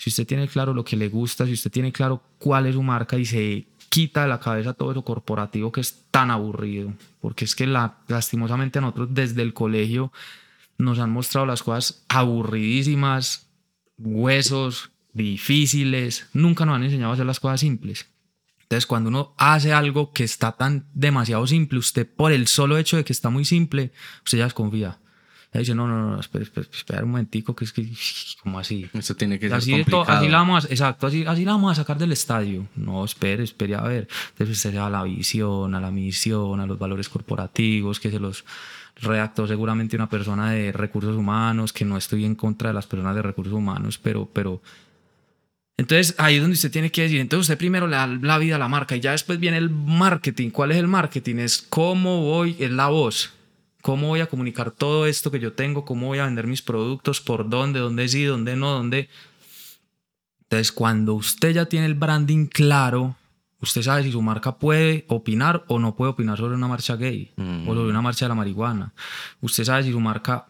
[0.00, 2.82] si usted tiene claro lo que le gusta, si usted tiene claro cuál es su
[2.82, 7.44] marca y se quita de la cabeza todo eso corporativo que es tan aburrido, porque
[7.44, 10.10] es que la, lastimosamente a nosotros desde el colegio
[10.78, 13.50] nos han mostrado las cosas aburridísimas,
[13.98, 18.06] huesos, difíciles, nunca nos han enseñado a hacer las cosas simples.
[18.62, 22.96] Entonces, cuando uno hace algo que está tan demasiado simple, usted por el solo hecho
[22.96, 23.92] de que está muy simple,
[24.24, 24.98] usted ya desconfía.
[25.52, 27.88] Ya dice, no, no, no, espera, espera, espera un momentico, que es que,
[28.42, 28.88] ¿cómo así?
[28.92, 30.04] Eso tiene que ser Así, complicado.
[30.18, 32.66] así la vamos a, exacto, así, así la vamos a sacar del estadio.
[32.76, 34.06] No, espere, espere a ver.
[34.30, 38.10] Entonces usted se va a la visión, a la misión, a los valores corporativos, que
[38.10, 38.44] se los
[39.02, 43.16] redactó seguramente una persona de recursos humanos, que no estoy en contra de las personas
[43.16, 44.60] de recursos humanos, pero, pero
[45.78, 48.56] entonces ahí es donde usted tiene que decir, entonces usted primero le da la vida
[48.56, 50.50] a la marca y ya después viene el marketing.
[50.50, 51.36] ¿Cuál es el marketing?
[51.36, 53.32] Es cómo voy, es la voz.
[53.82, 55.84] ¿Cómo voy a comunicar todo esto que yo tengo?
[55.84, 57.20] ¿Cómo voy a vender mis productos?
[57.20, 57.80] ¿Por dónde?
[57.80, 58.24] ¿Dónde sí?
[58.24, 58.70] ¿Dónde no?
[58.72, 59.08] ¿Dónde?
[60.42, 63.16] Entonces, cuando usted ya tiene el branding claro,
[63.60, 67.32] usted sabe si su marca puede opinar o no puede opinar sobre una marcha gay
[67.36, 67.68] Mm.
[67.68, 68.92] o sobre una marcha de la marihuana.
[69.40, 70.48] Usted sabe si su marca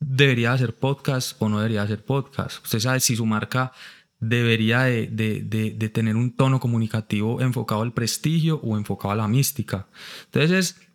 [0.00, 2.62] debería hacer podcast o no debería hacer podcast.
[2.64, 3.72] Usted sabe si su marca
[4.18, 9.16] debería de, de- de- de tener un tono comunicativo enfocado al prestigio o enfocado a
[9.16, 9.86] la mística.
[10.26, 10.50] Entonces,
[10.80, 10.85] es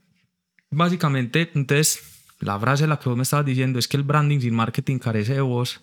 [0.71, 1.99] básicamente, entonces,
[2.39, 5.33] la frase la que vos me estabas diciendo es que el branding sin marketing carece
[5.35, 5.81] de voz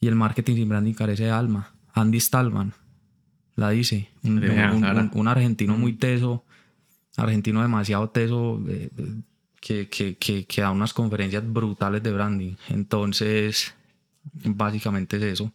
[0.00, 1.74] y el marketing sin branding carece de alma.
[1.94, 2.72] Andy Stallman
[3.54, 4.58] la dice, un, un-
[4.98, 6.44] un- un argentino muy teso,
[7.16, 8.90] argentino demasiado teso, eh,
[9.60, 12.54] que, que, que, que da unas conferencias brutales de branding.
[12.70, 13.74] Entonces,
[14.32, 15.52] básicamente es eso.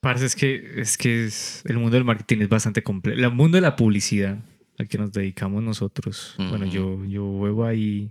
[0.00, 3.18] Parce, es que, es que es- el mundo del marketing es bastante complejo.
[3.20, 4.38] El mundo de la publicidad
[4.78, 6.34] al que nos dedicamos nosotros.
[6.38, 6.74] Bueno, Ujú.
[6.74, 8.10] yo, yo juego ahí,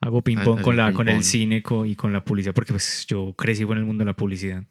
[0.00, 1.22] hago ping Ah, con, la, con el ping-pong.
[1.24, 4.64] cine y con la publicidad, porque pues yo crecí con el mundo de la publicidad.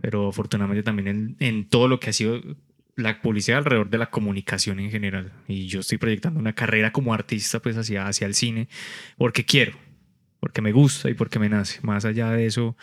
[0.00, 2.40] Pero afortunadamente también en, en todo lo que ha sido
[2.96, 5.32] la publicidad alrededor de la comunicación en general.
[5.48, 8.68] Y yo estoy proyectando una carrera como artista pues hacia, hacia el cine
[9.16, 9.72] porque quiero,
[10.40, 11.80] porque me gusta y porque me nace.
[11.82, 12.76] Más allá de eso,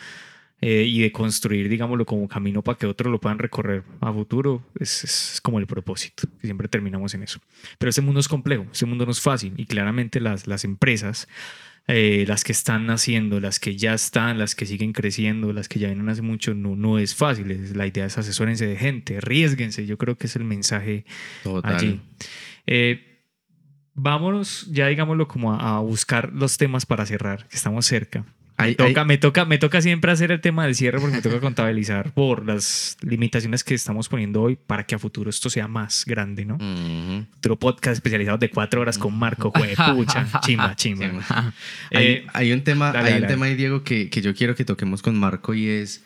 [0.64, 4.64] eh, y de construir, digámoslo, como camino para que otros lo puedan recorrer a futuro,
[4.78, 7.40] es, es como el propósito, siempre terminamos en eso.
[7.78, 11.26] Pero este mundo es complejo, este mundo no es fácil y claramente las, las empresas,
[11.88, 15.80] eh, las que están naciendo, las que ya están, las que siguen creciendo, las que
[15.80, 17.74] ya vienen hace mucho, no, no es fácil.
[17.76, 21.04] La idea es asesórense de gente, arriesguense, yo creo que es el mensaje
[21.42, 21.74] Total.
[21.74, 22.00] allí.
[22.68, 23.24] Eh,
[23.94, 28.24] vámonos ya, digámoslo, como a, a buscar los temas para cerrar, que estamos cerca.
[28.62, 31.40] Me toca, me, toca, me toca siempre hacer el tema del cierre porque me toca
[31.40, 36.04] contabilizar por las limitaciones que estamos poniendo hoy para que a futuro esto sea más
[36.06, 36.54] grande, ¿no?
[36.56, 37.26] Ujú.
[37.38, 41.06] Otro podcast especializado de cuatro horas con Marco, güey, pucha, chimba, chimba.
[41.06, 41.34] Sí,
[41.90, 44.34] Eh, hay, hay un tema, dale, hay dale, un tema ahí, Diego, que, que yo
[44.34, 46.04] quiero que toquemos con Marco y es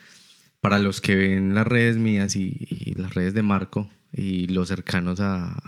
[0.61, 4.69] para los que ven las redes mías y, y las redes de Marco y los
[4.69, 5.61] cercanos a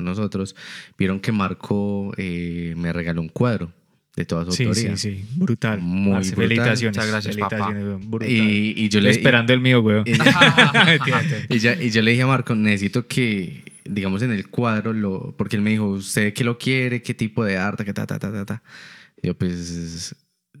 [0.00, 0.54] nosotros,
[0.96, 3.72] vieron que Marco eh, me regaló un cuadro
[4.16, 4.96] de toda su Sí, autoría.
[4.96, 5.80] sí, sí, brutal.
[5.80, 6.48] Muy Parce, brutal.
[6.48, 6.96] Felicitaciones.
[6.96, 8.30] Muchas gracias, felicitaciones, weón, brutal.
[8.32, 10.02] Y, y yo le Esperando el mío, güey.
[10.06, 10.12] y-
[11.54, 15.34] y, ya- y yo le dije a Marco, necesito que, digamos, en el cuadro, lo,
[15.36, 17.02] porque él me dijo, ¿usted qué lo quiere?
[17.02, 17.84] ¿Qué tipo de arte?
[17.84, 18.62] ¿Qué ta, ta, ta, ta, ta?
[19.22, 20.14] Y yo, pues,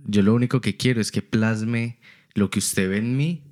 [0.04, 1.98] yo lo único que quiero es que plasme
[2.34, 3.42] lo que usted ve en mí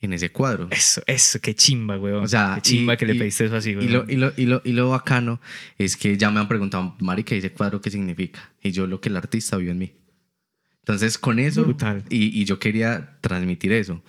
[0.00, 0.68] en ese cuadro.
[0.70, 2.12] Eso, eso, qué chimba, güey.
[2.14, 3.86] O sea, qué chimba y- que le y- pediste eso así, güey.
[3.86, 5.40] Y lo, y, lo, y, lo, y lo bacano
[5.78, 8.52] es que ya me han preguntado, Marica, ¿ese cuadro qué significa?
[8.62, 9.92] Y yo lo que el artista vio en mí.
[10.80, 12.04] Entonces, con eso, Brutal.
[12.10, 14.02] y, y yo quería transmitir eso.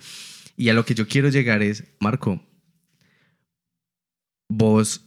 [0.56, 2.40] Y a lo que yo quiero llegar es, Marco,
[4.48, 5.04] vos,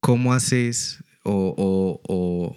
[0.00, 2.56] ¿cómo haces o, o- o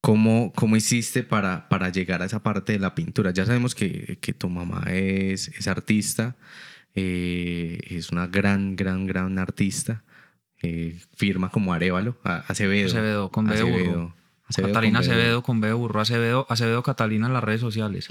[0.00, 3.32] cómo, cómo hiciste para, para llegar a esa parte de la pintura?
[3.32, 6.36] Ya sabemos que, que tu mamá es, es artista,
[6.94, 10.02] eh, es una gran, gran, gran artista.
[10.62, 12.86] eh, firma como Arevalo, Acevedo.
[12.88, 13.72] Acevedo, con B burro.
[13.72, 14.14] Acevedo,
[14.48, 15.08] Acevedo Catalina con.
[15.10, 16.00] Acevedo con B burro.
[16.00, 18.08] Acevedo, Acevedo Catalina en las redes sociales.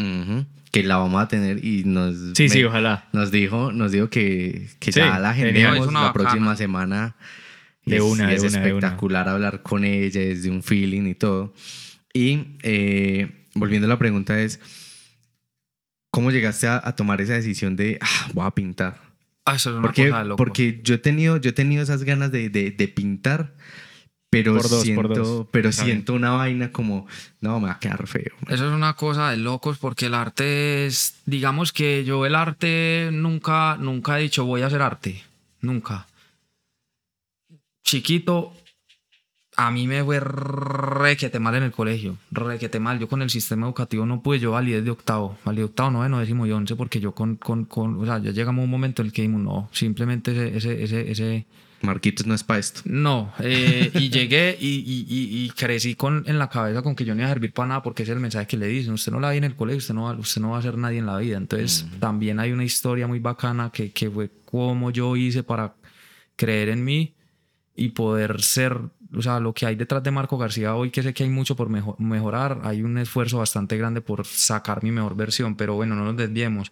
[0.72, 3.08] Que la vamos a tener y nos, Sí, me- sí, ojalá.
[3.14, 5.32] nos dijo, nos dijo que, que Sí, ya la
[5.90, 6.14] una la bacana.
[6.14, 7.16] próxima semana.
[7.86, 8.78] De es, una, y de es una, de una.
[8.88, 11.54] espectacular hablar con ella, es de un feeling y todo.
[12.14, 14.60] Y eh, volviendo a la pregunta es,
[16.12, 19.02] ¿cómo llegaste a, a tomar esa decisión de, ah, voy a pintar?
[19.46, 20.38] Ah, eso es una Porque, cosa de loco.
[20.38, 23.56] porque yo, he tenido, yo he tenido esas ganas de, de- de pintar,
[24.32, 27.08] pero, dos, siento, pero siento una vaina como,
[27.42, 28.32] no, me va a quedar feo.
[28.48, 33.10] Eso es una cosa de locos porque el arte es, digamos que yo el arte
[33.12, 35.24] nunca, nunca he dicho voy a hacer arte,
[35.62, 36.06] nunca.
[37.90, 38.54] Chiquito,
[39.58, 43.00] a mí me fue requete mal en el colegio, requete mal.
[43.00, 46.46] Yo con el sistema educativo no pude, yo validé de octavo, validé octavo, noveno, décimo
[46.46, 49.08] y once porque yo con, con, con, o sea, ya llegamos a un momento en
[49.08, 51.46] el que dijimos, no, simplemente ese, ese, ese, ese
[51.82, 52.82] Marquitos no es para esto.
[52.86, 57.06] no, eh, y llegué y, y- y- y crecí con, en la cabeza con que
[57.06, 58.94] yo no iba a servir para nada porque ese es el mensaje que le dicen.
[58.94, 60.78] Usted no la vi en el colegio, usted no, va, usted no va a ser
[60.78, 61.38] nadie en la vida.
[61.38, 65.74] Entonces también hay una historia muy bacana que, que fue cómo yo hice para
[66.36, 67.14] creer en mí
[67.80, 68.78] y poder ser,
[69.16, 71.56] o sea, lo que hay detrás de Marco García hoy, que sé que hay mucho
[71.56, 75.96] por mejo- mejorar, hay un esfuerzo bastante grande por sacar mi mejor versión, pero bueno,
[75.96, 76.72] no nos desviemos.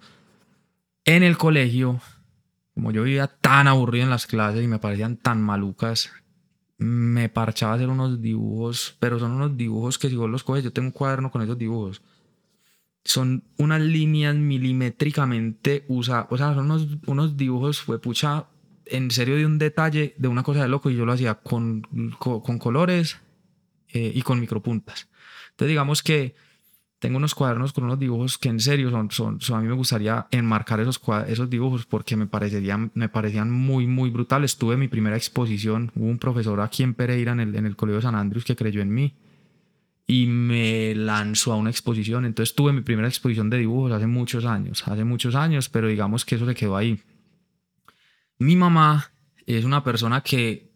[1.06, 2.02] En el colegio,
[2.74, 6.12] como yo vivía tan aburrido en las clases y me parecían tan malucas,
[6.78, 10.74] me parchaba hacer unos dibujos, pero son unos dibujos que si vos los coges, yo
[10.74, 12.02] tengo un cuaderno con esos dibujos.
[13.06, 18.48] Son unas líneas milimétricamente usadas, o sea, son unos, unos dibujos, fue pucha,
[18.92, 21.82] en serio de un detalle, de una cosa de loco, y yo lo hacía con,
[22.20, 23.18] co- con colores
[23.90, 25.08] eh, y con micropuntas.
[25.52, 26.36] Entonces, digamos que
[27.00, 29.76] tengo unos cuadernos con unos dibujos que en serio son, son, son- a mí me
[29.76, 34.58] gustaría enmarcar esos, esos dibujos porque me parecerían, me parecían muy, muy brutales.
[34.58, 38.02] Tuve mi primera exposición, hubo un profesor aquí en Pereira, en el, en el Colegio
[38.02, 39.14] San Andrés, que creyó en mí
[40.10, 42.26] y me lanzó a una exposición.
[42.26, 46.26] Entonces tuve mi primera exposición de dibujos hace muchos años, hace muchos años, pero digamos
[46.26, 47.00] que eso se quedó ahí.
[48.40, 49.12] Mi mamá
[49.46, 50.68] es una persona que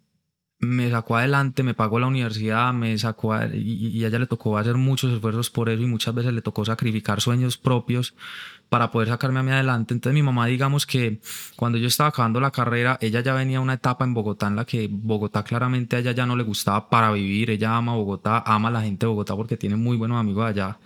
[0.60, 4.28] me sacó adelante, me pagó la universidad, me sacó a- y, y a ella le
[4.28, 8.16] tocó hacer muchos esfuerzos por eso y muchas veces le tocó sacrificar sueños propios
[8.70, 9.94] para poder sacarme a mí adelante.
[9.94, 11.22] Entonces mi mamá, digamos que
[11.58, 14.56] cuando yo estaba acabando la carrera, ella ya venía a una etapa en Bogotá en
[14.58, 18.44] la que Bogotá claramente a ella ya no le gustaba para vivir, ella ama Bogotá,
[18.46, 20.80] ama a la gente de Bogotá porque tiene muy buenos amigos allá.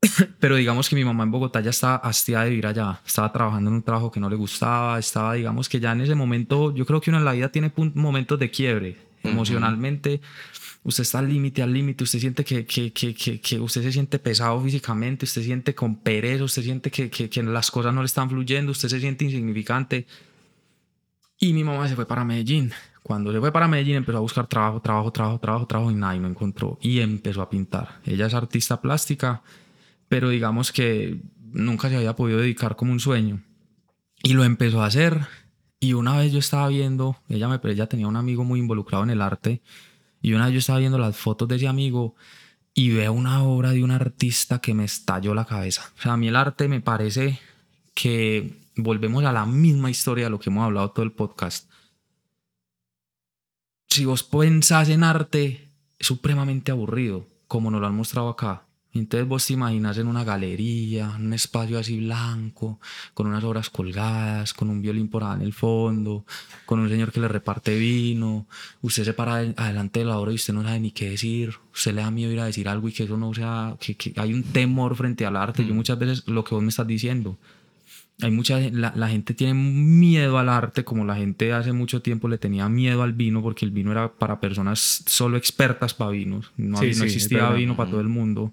[0.40, 3.70] Pero digamos que mi mamá en Bogotá ya estaba hastiada de vivir allá, estaba trabajando
[3.70, 6.86] en un trabajo que no le gustaba, estaba, digamos que ya en ese momento, yo
[6.86, 10.20] creo que uno en la vida tiene momentos de quiebre emocionalmente.
[10.82, 14.18] Usted está al límite, al límite, usted siente que, que, que, que, usted se siente
[14.18, 18.72] pesado físicamente, usted siente con pereza, usted siente que las cosas no le están fluyendo,
[18.72, 20.06] usted se siente insignificante.
[21.38, 22.72] Y mi mamá se fue para Medellín.
[23.02, 26.14] Cuando se fue para Medellín empezó a buscar trabajo, trabajo, trabajo, trabajo, trabajo y nada,
[26.16, 26.78] y no encontró.
[26.82, 28.00] Y empezó a pintar.
[28.04, 29.42] Ella es artista plástica,
[30.10, 33.44] pero digamos que nunca se había podido dedicar como un sueño.
[34.24, 35.20] Y lo empezó a hacer.
[35.78, 39.10] Y una vez yo estaba viendo, ella, me, ella tenía un amigo muy involucrado en
[39.10, 39.62] el arte.
[40.20, 42.16] Y una vez yo estaba viendo las fotos de ese amigo
[42.74, 45.92] y veo una obra de un artista que me estalló la cabeza.
[45.96, 47.38] O sea, a mí el arte me parece
[47.94, 51.70] que volvemos a la misma historia de lo que hemos hablado todo el podcast.
[53.88, 55.68] Si vos pensás en arte,
[56.00, 58.64] es supremamente aburrido, como nos lo han mostrado acá.
[58.92, 62.80] Entonces vos te imaginas en una galería, un espacio así blanco,
[63.14, 66.24] con unas obras colgadas, con un violín por ahí en el fondo,
[66.66, 68.46] con un señor que le reparte vino,
[68.82, 71.94] usted se para adelante de la obra y usted no sabe ni qué decir, usted
[71.94, 74.34] le da miedo ir a decir algo y que eso no sea, que, que hay
[74.34, 75.64] un temor frente al arte.
[75.64, 77.38] Yo muchas veces lo que vos me estás diciendo,
[78.22, 82.28] hay mucha la, la, gente tiene miedo al arte como la gente hace mucho tiempo
[82.28, 86.52] le tenía miedo al vino porque el vino era para personas solo expertas para vinos.
[86.56, 88.52] No, Sí, no sí, existía vino para todo el mundo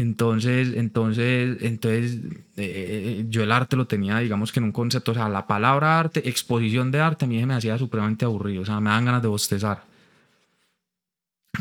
[0.00, 2.18] entonces entonces entonces
[2.56, 5.98] eh, yo el arte lo tenía digamos que en un concepto o sea la palabra
[5.98, 9.22] arte exposición de arte a mí me hacía supremamente aburrido o sea me dan ganas
[9.22, 9.84] de bostezar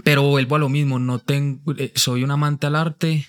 [0.04, 3.28] pero vuelvo a lo mismo no tengo eh, soy un amante al arte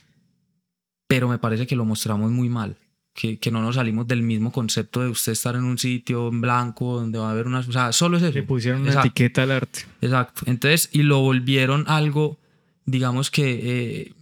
[1.07, 2.77] pero me parece que lo mostramos muy mal
[3.13, 6.41] que, que, no nos salimos del mismo concepto de usted estar en un sitio en
[6.41, 7.69] blanco donde va a haber unas...
[7.69, 8.33] O sea, solo es eso.
[8.33, 9.09] Le pusieron una Exacto.
[9.09, 9.81] etiqueta al arte.
[10.01, 10.43] Exacto.
[10.47, 12.39] Entonces, y lo volvieron algo,
[12.87, 14.13] digamos que, eh,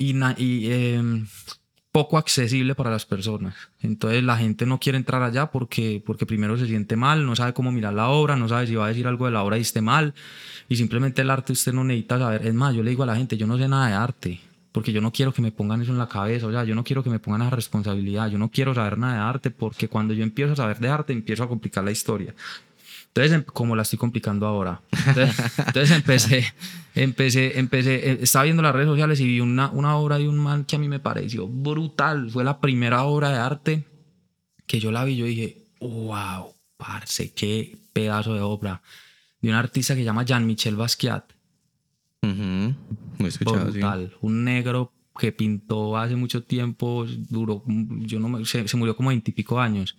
[0.00, 1.02] y, eh,
[1.92, 3.54] poco accesible para las personas.
[3.80, 7.52] Entonces la gente no quiere entrar allá porque, porque primero se siente mal, no sabe
[7.52, 9.62] cómo mirar la obra, no sabe si va a decir algo de la obra y
[9.62, 10.14] esté mal.
[10.68, 12.46] Y simplemente el arte usted no necesita saber.
[12.46, 14.40] Es más, yo le digo a la gente, yo no sé nada de arte
[14.72, 16.84] porque yo no quiero que me pongan eso en la cabeza, o sea, yo no
[16.84, 20.14] quiero que me pongan esa responsabilidad, yo no quiero saber nada de arte, porque cuando
[20.14, 22.34] yo empiezo a saber de arte, empiezo a complicar la historia.
[23.10, 24.82] Entonces, em, como la estoy complicando ahora.
[25.06, 26.54] Entonces, entonces empecé,
[26.94, 30.38] empecé, empecé, eh, estaba viendo las redes sociales y vi una, una obra de un
[30.38, 32.30] man que a mí me pareció brutal.
[32.30, 33.84] Fue la primera obra de arte
[34.66, 38.80] que yo la vi, yo dije, wow, parce, qué pedazo de obra.
[39.40, 41.24] De un artista que se llama Jean-Michel Basquiat.
[42.22, 42.74] Uh -huh.
[43.18, 44.08] Muy escuchado, brutal.
[44.10, 44.16] Sí.
[44.20, 49.58] Un negro que pintó hace mucho tiempo, duró, yo no se, se murió como veintipico
[49.58, 49.96] años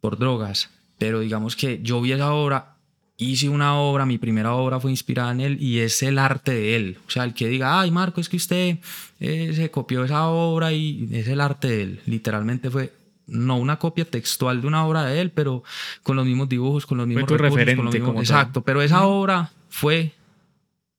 [0.00, 0.68] por drogas.
[1.00, 2.76] Pero digamos que yo vi esa obra,
[3.16, 6.76] hice una obra, mi primera obra fue inspirada en él y es el arte de
[6.76, 6.98] él.
[7.06, 8.76] O sea, el que diga, ay Marco, es que usted
[9.18, 12.00] eh, se copió esa obra y es el arte de él.
[12.04, 12.92] Literalmente fue
[13.26, 15.64] no una copia textual de una obra de él, pero
[16.02, 18.20] con los mismos dibujos, con los mismos fue tu recursos, referente, con los mismos, como
[18.20, 18.60] exacto.
[18.60, 18.64] tal.
[18.64, 20.12] Pero esa obra fue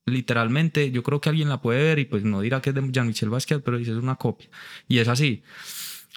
[0.08, 2.92] literalmente, yo creo que alguien la puede ver y pues no dirá que es de
[2.92, 4.50] Jean-Michel Basquiat, pero dice es una copia.
[4.88, 5.44] Y es así.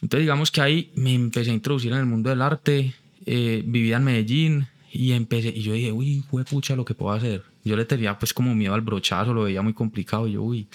[0.01, 2.95] Entonces digamos que ahí me empecé a introducir en el mundo del arte,
[3.27, 7.43] eh, vivía en Medellín y empecé, y yo dije, uy, pucha lo que puedo hacer.
[7.65, 10.69] Yo le tenía pues como miedo al brochazo, lo veía muy complicado, y yo, uy,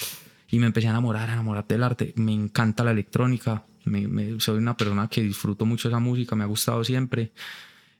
[0.51, 2.13] y me empecé a enamorar, a enamorar del arte.
[2.15, 6.43] Me encanta la electrónica, me, me, soy una persona que disfruto mucho esa música, me
[6.43, 7.31] ha gustado siempre.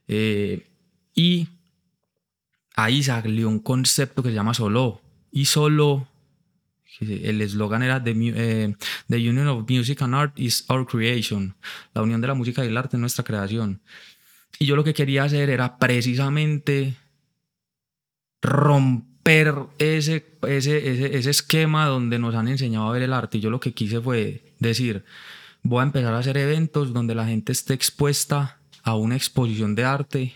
[0.08, 0.68] Eh,
[1.14, 1.48] y
[2.76, 5.02] ahí salió un concepto que se llama Solo.
[5.32, 6.08] Y Solo,
[7.00, 8.76] el eslogan era the, eh,
[9.08, 11.56] the Union of Music and Art is our creation.
[11.94, 13.82] La unión de la música y el arte es nuestra creación.
[14.58, 16.96] Y yo lo que quería hacer era precisamente
[18.42, 23.38] romper ese, ese, ese, ese esquema donde nos han enseñado a ver el arte.
[23.38, 25.06] Y yo lo que quise fue decir,
[25.62, 29.84] voy a empezar a hacer eventos donde la gente esté expuesta a una exposición de
[29.84, 30.36] arte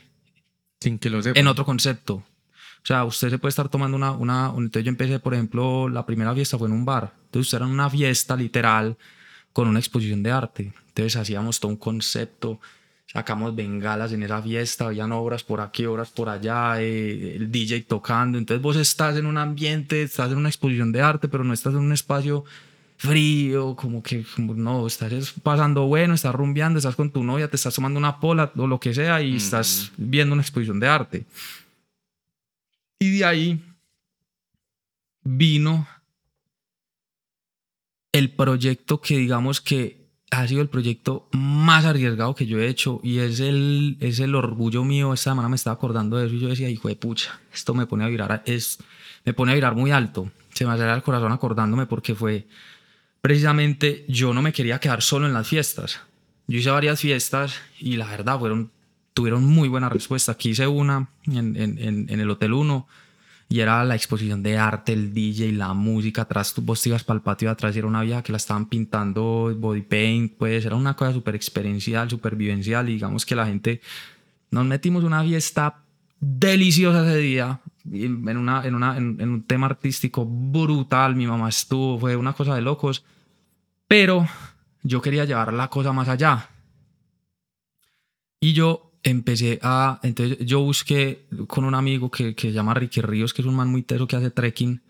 [0.79, 1.39] sin que lo sepa.
[1.39, 2.15] en otro concepto.
[2.15, 4.47] O sea, usted se puede estar tomando una, una...
[4.57, 7.13] Entonces yo empecé, por ejemplo, la primera fiesta fue en un bar.
[7.25, 8.97] Entonces usted era en una fiesta literal
[9.53, 10.73] con una exposición de arte.
[10.89, 12.59] Entonces hacíamos todo un concepto,
[13.13, 17.83] sacamos bengalas en esa fiesta, habían obras por aquí, obras por allá, eh, el DJ
[17.83, 18.39] tocando.
[18.39, 21.73] Entonces vos estás en un ambiente, estás en una exposición de arte, pero no estás
[21.73, 22.43] en un espacio
[22.97, 27.55] frío, como que como, no, estás pasando bueno, estás rumbeando, estás con tu novia, te
[27.55, 29.35] estás tomando una pola o lo que sea y mm.
[29.35, 31.25] estás viendo una exposición de arte.
[32.99, 33.63] Y de ahí
[35.23, 35.87] vino
[38.11, 40.02] el proyecto que digamos que
[40.33, 44.35] ha sido el proyecto más arriesgado que yo he hecho y es el, es el
[44.35, 45.13] orgullo mío.
[45.13, 47.85] Esta semana me estaba acordando de eso y yo decía, hijo de pucha, esto me
[47.85, 48.79] pone a virar, es,
[49.25, 50.31] me pone a virar muy alto.
[50.53, 52.47] Se me acelera el corazón acordándome porque fue
[53.21, 56.01] precisamente yo no me quería quedar solo en las fiestas.
[56.47, 58.71] Yo hice varias fiestas y la verdad fueron,
[59.13, 60.33] tuvieron muy buena respuesta.
[60.33, 62.87] Aquí hice una en, en, en el Hotel 1
[63.49, 67.17] y era la exposición de arte, el DJ, la música, atrás vos te ibas para
[67.17, 70.75] el patio de atrás era una vieja que la estaban pintando body paint, pues era
[70.75, 73.81] una cosa súper experiencial, súper vivencial y digamos que la gente,
[74.51, 75.83] nos metimos una fiesta
[76.19, 77.59] deliciosa ese día,
[77.91, 82.55] en, una, en, una, en un tema artístico brutal, mi mamá estuvo, fue una cosa
[82.55, 83.03] de locos,
[83.87, 84.27] pero
[84.83, 86.49] yo quería llevar la cosa más allá.
[88.39, 89.99] Y yo empecé a.
[90.03, 93.55] Entonces yo busqué con un amigo que, que se llama Ricky Ríos, que es un
[93.55, 94.81] man muy teso que hace trekking.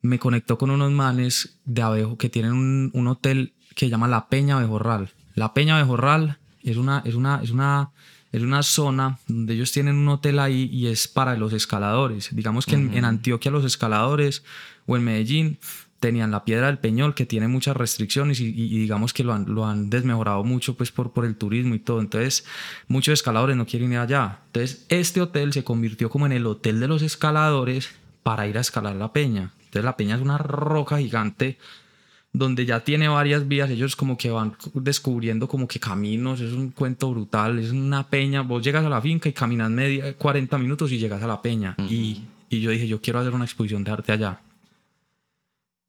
[0.00, 4.08] Me conectó con unos manes de Abejo que tienen un, un hotel que se llama
[4.08, 5.10] La Peña Abejorral.
[5.34, 7.90] La Peña Abejorral es una, es una, es una,
[8.30, 12.28] es una zona donde ellos tienen un hotel ahí y es para los escaladores.
[12.32, 12.90] Digamos que uh -huh.
[12.90, 14.44] en, en, Antioquia los escaladores
[14.86, 15.58] o en Medellín
[16.00, 19.66] tenían la piedra del Peñol que tiene muchas restricciones y, digamos que lo han, lo
[19.66, 22.00] han desmejorado mucho pues por, por el turismo y todo.
[22.00, 22.44] Entonces
[22.86, 24.40] muchos escaladores no quieren ir allá.
[24.46, 27.90] Entonces este hotel se convirtió como en el hotel de los escaladores
[28.22, 29.52] para ir a escalar la peña.
[29.58, 31.58] Entonces la peña es una roca gigante
[32.32, 36.70] donde ya tiene varias vías, ellos como que van descubriendo como que caminos, es un
[36.70, 40.92] cuento brutal, es una peña, vos llegas a la finca y caminas media, 40 minutos
[40.92, 41.74] y llegas a la peña.
[41.88, 44.40] y, y yo dije, yo quiero hacer una exposición de arte allá.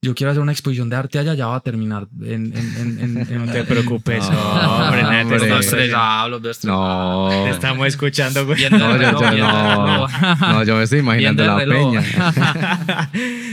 [0.01, 2.55] Yo quiero hacer una exposición de arte allá, ya va a terminar en...
[2.55, 4.39] en, en, en- en- No te preocupes, No,
[4.85, 5.37] hombre, te hombre.
[5.37, 7.33] Estamos- estresados, los estresados.
[7.33, 7.43] No.
[7.43, 8.69] te estamos escuchando, güey.
[8.69, 11.91] No, yo, yo- no, no, yo me estoy imaginando la reloj.
[11.91, 13.09] peña.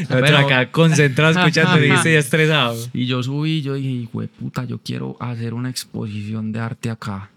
[0.09, 2.77] Pero- acá concentrados escuchando y dice ya estresado.
[2.93, 7.31] Y yo subí, yo dije, de puta, yo quiero hacer una exposición de arte acá.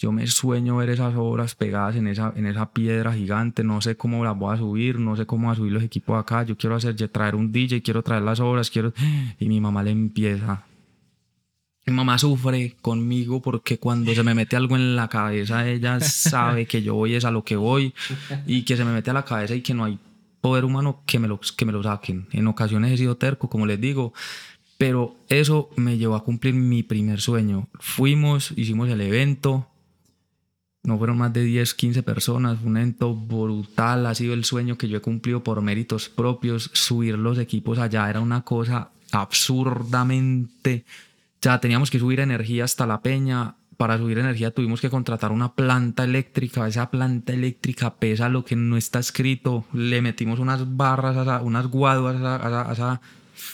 [0.00, 3.62] Yo me sueño ver esas obras pegadas en esa, en esa piedra gigante.
[3.62, 6.18] No sé cómo las voy a subir, no sé cómo voy a subir los equipos
[6.18, 6.42] acá.
[6.42, 8.94] Yo quiero hacer, traer un DJ, quiero traer las obras, quiero.
[9.38, 10.64] Y mi mamá le empieza.
[11.84, 16.64] Mi mamá sufre conmigo porque cuando se me mete algo en la cabeza, ella sabe
[16.64, 17.92] que yo voy es a lo que voy
[18.46, 19.98] y que se me mete a la cabeza y que no hay
[20.40, 22.26] poder humano que me lo, que me lo saquen.
[22.32, 24.14] En ocasiones he sido terco, como les digo,
[24.78, 27.68] pero eso me llevó a cumplir mi primer sueño.
[27.78, 29.69] Fuimos, hicimos el evento.
[30.82, 32.58] No fueron más de 10, 15 personas.
[32.64, 34.06] Un evento brutal.
[34.06, 36.70] Ha sido el sueño que yo he cumplido por méritos propios.
[36.72, 40.84] Subir los equipos allá era una cosa absurdamente.
[41.42, 43.54] Ya teníamos que subir energía hasta la peña.
[43.76, 46.66] Para subir energía tuvimos que contratar una planta eléctrica.
[46.66, 49.64] Esa planta eléctrica pesa lo que no está escrito.
[49.72, 53.00] Le metimos unas barras, unas guaduas a esa- a esa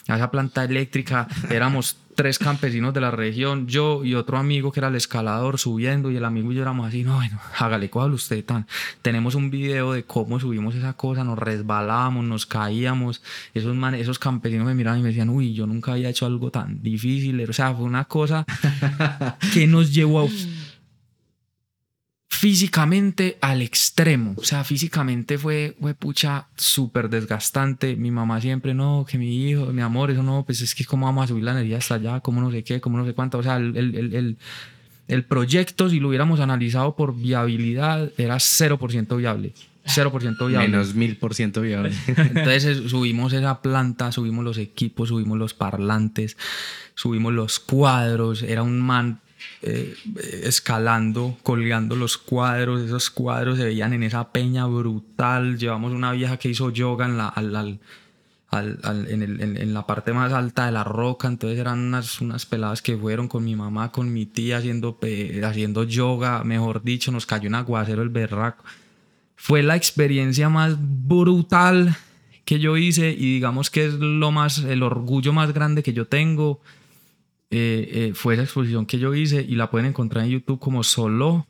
[0.09, 1.29] a esa planta eléctrica.
[1.49, 6.11] Éramos tres campesinos de la región, yo y otro amigo que era el escalador subiendo
[6.11, 8.67] y el amigo y yo éramos así, no, bueno, hágale, cójalo usted tan.
[9.03, 13.23] Tenemos un video de cómo subimos esa cosa, nos resbalábamos, nos caíamos.
[13.55, 16.51] Esos, man- esos campesinos me miraban y me decían, uy, yo nunca había hecho algo
[16.51, 17.41] tan difícil.
[17.49, 18.45] O sea, fue una cosa
[19.55, 20.25] que nos llevó a
[22.37, 24.35] físicamente al extremo.
[24.37, 27.97] O sea, físicamente fue, fue pucha, súper desgastante.
[27.97, 31.07] Mi mamá siempre, no, que mi hijo, mi amor, eso no, pues es que cómo
[31.07, 33.39] vamos a subir la energía hasta allá, cómo no sé qué, cómo no sé cuánto.
[33.39, 34.37] O sea, el, el, el,
[35.09, 39.53] el- proyecto, si lo hubiéramos analizado por viabilidad, era 0% viable.
[39.87, 40.69] 0% viable.
[40.69, 41.93] Menos mil por ciento viable.
[42.09, 46.37] Entonces eh, subimos esa planta, subimos los equipos, subimos los parlantes,
[46.95, 48.43] subimos los cuadros.
[48.43, 49.21] Era un man
[49.63, 49.95] eh,
[50.45, 52.83] escalando, colgando los cuadros.
[52.83, 55.59] Esos cuadros se veían en esa peña brutal.
[55.59, 57.33] Llevamos una vieja que hizo yoga en la,
[58.53, 61.29] en, la parte más alta de la roca.
[61.29, 64.99] Entonces eran unas, peladas que fueron con mi mamá, con mi tía haciendo,
[65.45, 66.45] haciendo yoga.
[66.45, 68.65] Mejor dicho, nos cayó un aguacero el berraco
[69.37, 71.97] fue la experiencia más brutal
[72.45, 76.07] que yo hice y digamos que es lo más, el orgullo más grande que yo
[76.07, 76.61] tengo.
[77.51, 80.83] Eh, eh, fue esa exposición que yo hice y la pueden encontrar en YouTube como
[80.83, 81.47] Solo,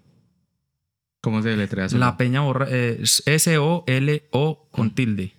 [1.22, 5.32] ¿Cómo se deletrea la Peña Borra, eh, S-O-L-O con tilde.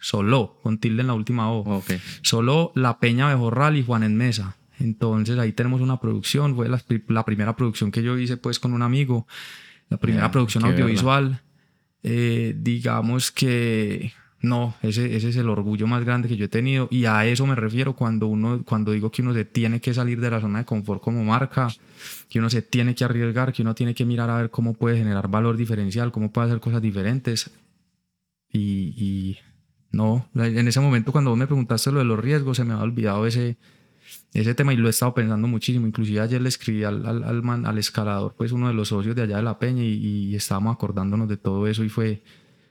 [0.00, 1.82] Solo, con tilde en la última O.
[2.22, 4.56] Solo La Peña Bejorral y Juan en Mesa.
[4.78, 8.72] Entonces ahí tenemos una producción, fue la, la primera producción que yo hice pues con
[8.72, 9.26] un amigo,
[9.88, 11.42] la primera producción audiovisual.
[12.02, 14.12] Digamos que
[14.46, 17.54] no, ese, es el orgullo más grande que yo he tenido y a eso me
[17.54, 20.64] refiero cuando uno, cuando digo que uno se tiene que salir de la zona de
[20.64, 21.68] confort como marca,
[22.28, 24.98] que uno se tiene que arriesgar, que uno tiene que mirar a ver cómo puede
[24.98, 27.50] generar valor diferencial, cómo puede hacer cosas diferentes
[28.52, 29.38] y, y
[29.90, 32.84] no, en ese momento cuando vos me preguntaste lo de los riesgos se me había
[32.84, 33.56] olvidado ese,
[34.32, 35.86] ese tema y lo he estado pensando muchísimo.
[35.86, 39.38] Inclusive ayer le escribí al, al, al escalador, pues uno de los socios de allá
[39.38, 42.22] de la peña y, y estábamos acordándonos de todo eso y fue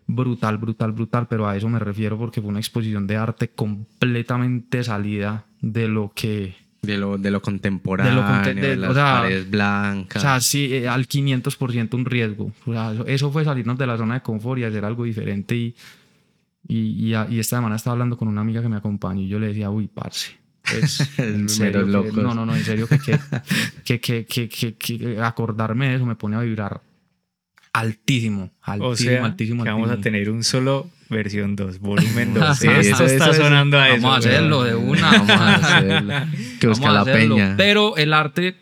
[0.07, 4.83] brutal, brutal, brutal, pero a eso me refiero porque fue una exposición de arte completamente
[4.83, 6.55] salida de lo que...
[6.81, 10.21] De lo, de lo contemporáneo, conte- de, de- las o sea, paredes blancas.
[10.21, 12.51] O sea, sí, eh, al 500% un riesgo.
[12.67, 15.75] O sea, eso, fue salirnos de la zona de confort y hacer algo diferente y...
[16.67, 19.37] Y, y, y esta semana estaba hablando con una amiga que me acompaña y yo
[19.39, 20.31] le decía, uy, parce.
[20.63, 22.97] Pues, en Meros serio, que- no, no, no, en serio que,
[23.83, 26.81] que- que acordarme de eso me pone a vibrar
[27.79, 30.03] altísimo, altísimo, O sea, altísimo, que vamos a altísimo.
[30.15, 32.57] tener un solo versión 2, volumen 2.
[32.57, 34.01] Sí, Esto eso- está eso es- sonando a eso.
[34.01, 35.11] Vamos a hacerlo de una.
[35.11, 36.13] Vamos a hacerlo.
[36.59, 37.53] Que busca Vamos a la peña.
[37.57, 38.55] Pero el arte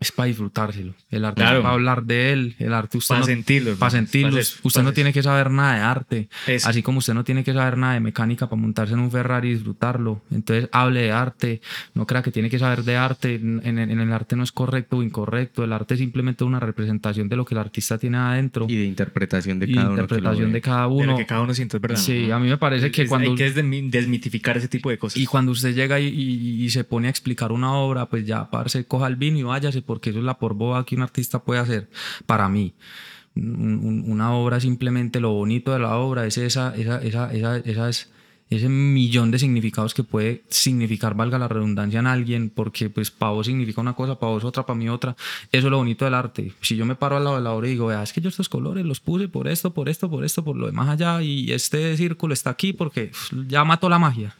[0.00, 0.94] es para disfrutárselo.
[1.10, 1.58] El arte Claro.
[1.58, 2.54] es para hablar de él.
[2.60, 3.74] El arte usted Para no, sentirlo.
[3.76, 4.38] para sentirlo.
[4.38, 6.28] Usted pa' no tiene que saber nada de arte.
[6.46, 6.68] Eso.
[6.68, 9.48] Así como usted no tiene que saber nada de mecánica para montarse en un Ferrari
[9.48, 10.22] y disfrutarlo.
[10.30, 11.60] Entonces hable de arte.
[11.94, 13.34] No crea que tiene que saber de arte.
[13.34, 15.64] En, en- en el arte no es correcto o incorrecto.
[15.64, 18.66] El arte es simplemente una representación de lo que el artista tiene adentro.
[18.68, 19.94] Y de interpretación de Y cada uno.
[19.94, 21.16] que lo interpretación de cada De lo uno.
[21.16, 21.96] que cada uno siente, es verdad.
[21.96, 23.30] Sí, a mí me parece que Es- cuando...
[23.30, 25.16] Hay que desmi- desmitificar ese tipo de cosas.
[25.16, 28.48] Y cuando usted llega y, y- y se pone a explicar una obra, pues ya,
[28.48, 31.40] parce, coja el vino y váyase, porque eso es la por boba que un artista
[31.40, 31.88] puede hacer
[32.26, 32.74] para mí.
[33.34, 37.56] Un- un- una obra simplemente lo bonito de la obra es esa, esa, esa, esa,
[37.58, 38.10] esas-
[38.50, 43.32] ese millón de significados que puede significar, valga la redundancia, en alguien, porque pues para
[43.32, 45.16] vos significa una cosa, para vos otra, para mí otra.
[45.52, 46.54] Eso es lo bonito del arte.
[46.62, 48.48] Si yo me paro al lado de la obra y digo, es que yo estos
[48.48, 51.94] colores los puse por esto, por esto, por esto, por lo demás allá, y este
[51.98, 53.10] círculo está aquí porque
[53.48, 54.34] ya mató la magia.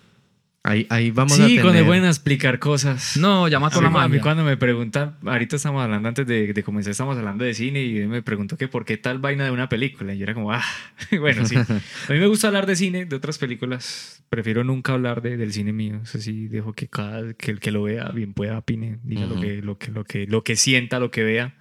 [0.64, 1.62] Ahí, ahí vamos a sí, tener...
[1.62, 3.16] cuando pueden explicar cosas.
[3.16, 4.22] No, ya mató A la mí, a mí magia.
[4.22, 8.06] cuando me preguntan, ahorita estamos hablando antes de, de comenzar, estamos hablando de cine y
[8.06, 10.12] me preguntó que por qué tal vaina de una película.
[10.14, 10.62] Y yo era como, ah,
[11.20, 11.56] bueno, sí.
[11.56, 14.22] A mí me gusta hablar de cine, de otras películas.
[14.28, 16.00] Prefiero nunca hablar de- del cine mío.
[16.02, 19.34] Eso sí, dejo que cada que el que lo vea bien pueda opine, diga lo,
[19.34, 19.40] Ujú.
[19.42, 21.54] que, lo, que, lo, que, lo que sienta, lo que vea.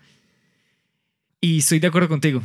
[1.40, 2.42] Y estoy de acuerdo contigo.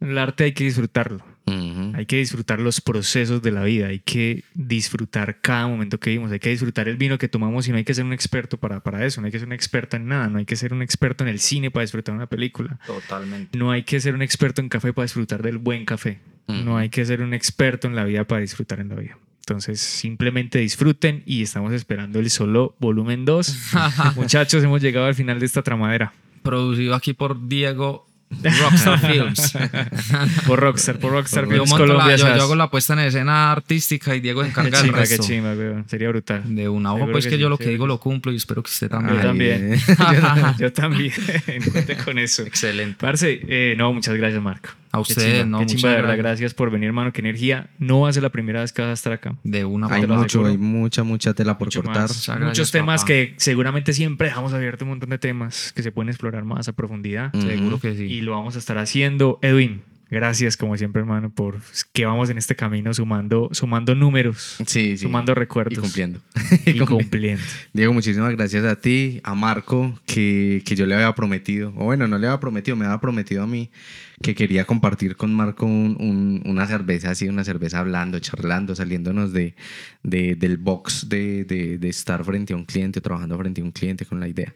[0.00, 1.24] El arte hay que disfrutarlo.
[1.46, 6.32] Hay que disfrutar los procesos de la vida, hay que disfrutar cada momento que vivimos,
[6.32, 8.80] hay que disfrutar el vino que tomamos y no hay que ser un experto para,
[8.80, 10.82] para eso, no hay que ser un experto en nada, no hay que ser un
[10.82, 13.58] experto en el cine para disfrutar una película, Totalmente.
[13.58, 16.88] no hay que ser un experto en café para disfrutar del buen café, no hay
[16.88, 19.18] que ser un experto en la vida para disfrutar en la vida.
[19.40, 23.72] Entonces, simplemente disfruten y estamos esperando el solo volumen 2.
[24.16, 26.12] Muchachos, hemos llegado al final de esta tramadera.
[26.42, 28.06] Producido aquí por Diego
[28.42, 29.52] Rockstar Films.
[30.46, 34.14] Por Rockstar, por Rockstar yo, Films la- yo- yo hago la puesta en escena artística
[34.14, 35.22] y Diego Qué encarga el qué resto.
[35.22, 35.88] chimba, weón.
[35.88, 36.42] Sería brutal.
[36.54, 38.62] De una ojo, pues que que, sí, yo lo que digo lo cumplo y espero
[38.62, 39.16] que usted Yo también.
[39.18, 39.80] Ay, también.
[40.58, 41.12] yo, yo también.
[41.72, 42.42] Cuente con eso.
[42.42, 42.96] Excelente.
[43.00, 44.70] Parce, eh, no, muchas gracias, Marco.
[44.92, 46.16] A chimba, no, Qué chimba, de verdad.
[46.18, 46.52] gracias.
[46.54, 47.12] Por venir, hermano.
[47.12, 47.70] Qué energía.
[47.78, 49.36] No va a ser la primera vez que vas a estar acá.
[49.42, 52.04] De una Hay mucho, hay mucha, mucha tela por Mucho cortar.
[52.08, 53.06] gracias, Muchos temas papá.
[53.08, 56.72] que seguramente siempre dejamos abierto un montón de temas que se pueden explorar más a
[56.72, 57.32] profundidad.
[57.32, 58.04] Seguro que sí.
[58.04, 59.38] Y lo vamos a estar haciendo.
[59.40, 59.82] Edwin,
[60.12, 61.58] gracias como siempre, hermano, por
[61.92, 64.98] que vamos en este camino sumando, sumando números, Sí, sí.
[64.98, 65.76] sumando recuerdos.
[65.76, 66.20] Y cumpliendo.
[66.66, 67.42] Y cumpliendo.
[67.72, 72.06] Diego, muchísimas gracias a ti, a Marco, que, que yo le había prometido, o bueno,
[72.06, 73.70] no le había prometido, me había prometido a mí
[74.22, 79.32] que quería compartir con Marco un- un- una cerveza así, una cerveza hablando, charlando, saliéndonos
[79.32, 79.56] de,
[80.04, 83.72] de- del box de, de- de estar frente a un cliente, trabajando frente a un
[83.72, 84.54] cliente con la idea.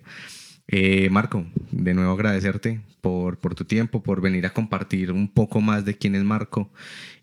[0.69, 5.61] Eh, Marco, de nuevo agradecerte por, por tu tiempo, por venir a compartir un poco
[5.61, 6.71] más de quién es Marco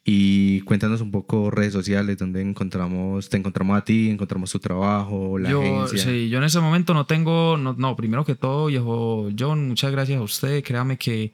[0.05, 5.37] y cuéntanos un poco redes sociales donde encontramos, te encontramos a ti, encontramos tu trabajo,
[5.37, 6.11] la yo, agencia.
[6.11, 9.91] sí, yo en ese momento no tengo, no, no, primero que todo, viejo John, muchas
[9.91, 10.63] gracias a usted.
[10.63, 11.31] Créame que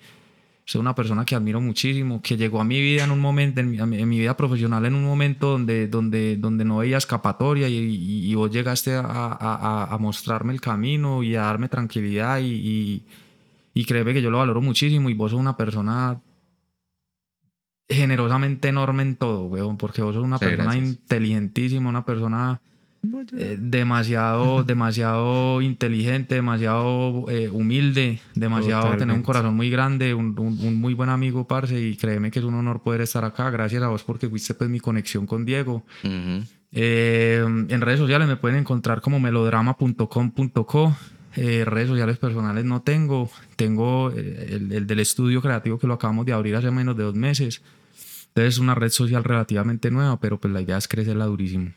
[0.72, 3.72] soy una persona que admiro muchísimo, que llegó a mi vida en un momento, en
[3.72, 8.30] mi, en vida profesional, en un momento donde, donde, donde no veía escapatoria y, y-
[8.32, 13.04] y vos llegaste a, a- a- mostrarme el camino y a darme tranquilidad y,
[13.74, 16.22] y, créeme que yo lo valoro muchísimo y vos sos una persona
[17.90, 20.86] generosamente enorme en todo, weón, porque vos sos una persona gracias.
[21.02, 22.62] inteligentísima, una persona
[23.38, 29.26] eh, demasiado, demasiado inteligente, demasiado eh, humilde, demasiado tener un Totalmente.
[29.26, 32.56] corazón muy grande, un, un- un muy buen amigo, parce, y créeme que es un
[32.56, 33.50] honor poder estar acá.
[33.50, 35.84] Gracias a vos porque fuiste pues mi conexión con Diego.
[36.04, 36.44] Ujú.
[36.72, 40.96] Eh, en redes sociales me pueden encontrar como melodrama.com.co.
[41.36, 43.30] Eh, redes sociales personales no tengo.
[43.56, 47.04] Tengo eh, el, el del estudio creativo que lo acabamos de abrir hace menos de
[47.04, 47.62] dos meses.
[48.30, 51.72] Entonces es una red social relativamente nueva, pero pues la idea es crecerla durísimo.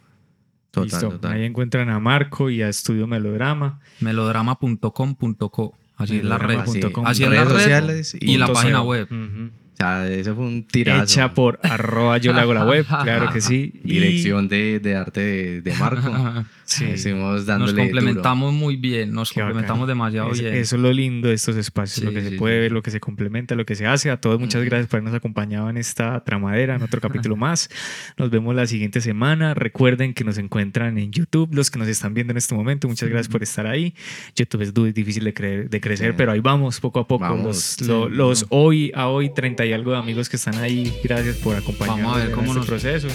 [0.72, 1.08] Total, Listo.
[1.10, 1.32] total.
[1.34, 3.78] Ahí encuentran a Marco y a Estudio Melodrama.
[4.00, 5.74] Melodrama.com.co.
[5.96, 6.58] Así es la red.
[6.58, 9.06] Así es redes la red sociales y la página web.
[9.12, 11.04] O sea, eso fue un tirazo.
[11.04, 13.72] Hecha por arroba yo le hago la web, claro que sí.
[13.84, 16.44] Y- Dirección de, de arte de, de Marco.
[16.72, 17.12] Sí.
[17.12, 17.84] Nos dándole duro.
[17.84, 19.52] complementamos muy bien, nos Qué bacán.
[19.52, 20.54] complementamos demasiado Es- bien.
[20.54, 22.60] Eso es lo lindo de estos espacios, Sí, lo que se sí, puede sí.
[22.60, 24.10] ver, lo que se complementa, lo que se hace.
[24.10, 27.68] A todos muchas gracias por habernos acompañado en esta tramadera, en otro capítulo más.
[28.16, 29.54] Nos vemos la siguiente semana.
[29.54, 32.88] Recuerden que nos encuentran en YouTube, los que nos están viendo en este momento.
[32.88, 33.94] Muchas gracias por estar ahí.
[34.36, 36.14] YouTube es difícil de, creer- de crecer, Sí.
[36.16, 37.22] pero ahí vamos, poco a poco.
[37.24, 40.56] Vamos, los, sí, lo- los hoy a hoy, 30 y algo de amigos que están
[40.56, 40.92] ahí.
[41.04, 43.08] Gracias por acompañarnos Vamos a ver en este nos- proceso.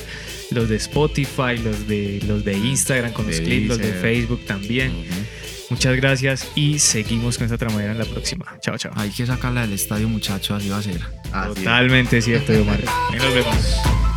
[0.52, 3.36] Los de Spotify, los de, los de Instagram con los
[3.68, 3.94] Los de.
[3.94, 5.06] Facebook también.
[5.70, 8.58] Muchas gracias y seguimos con esta tramadera en la próxima.
[8.62, 8.94] Chao, chao.
[8.96, 11.02] Hay que sacarla del estadio, muchachos, así va a ser.
[11.56, 12.80] Totalmente cierto, Omar.
[13.12, 14.17] Ahí nos vemos.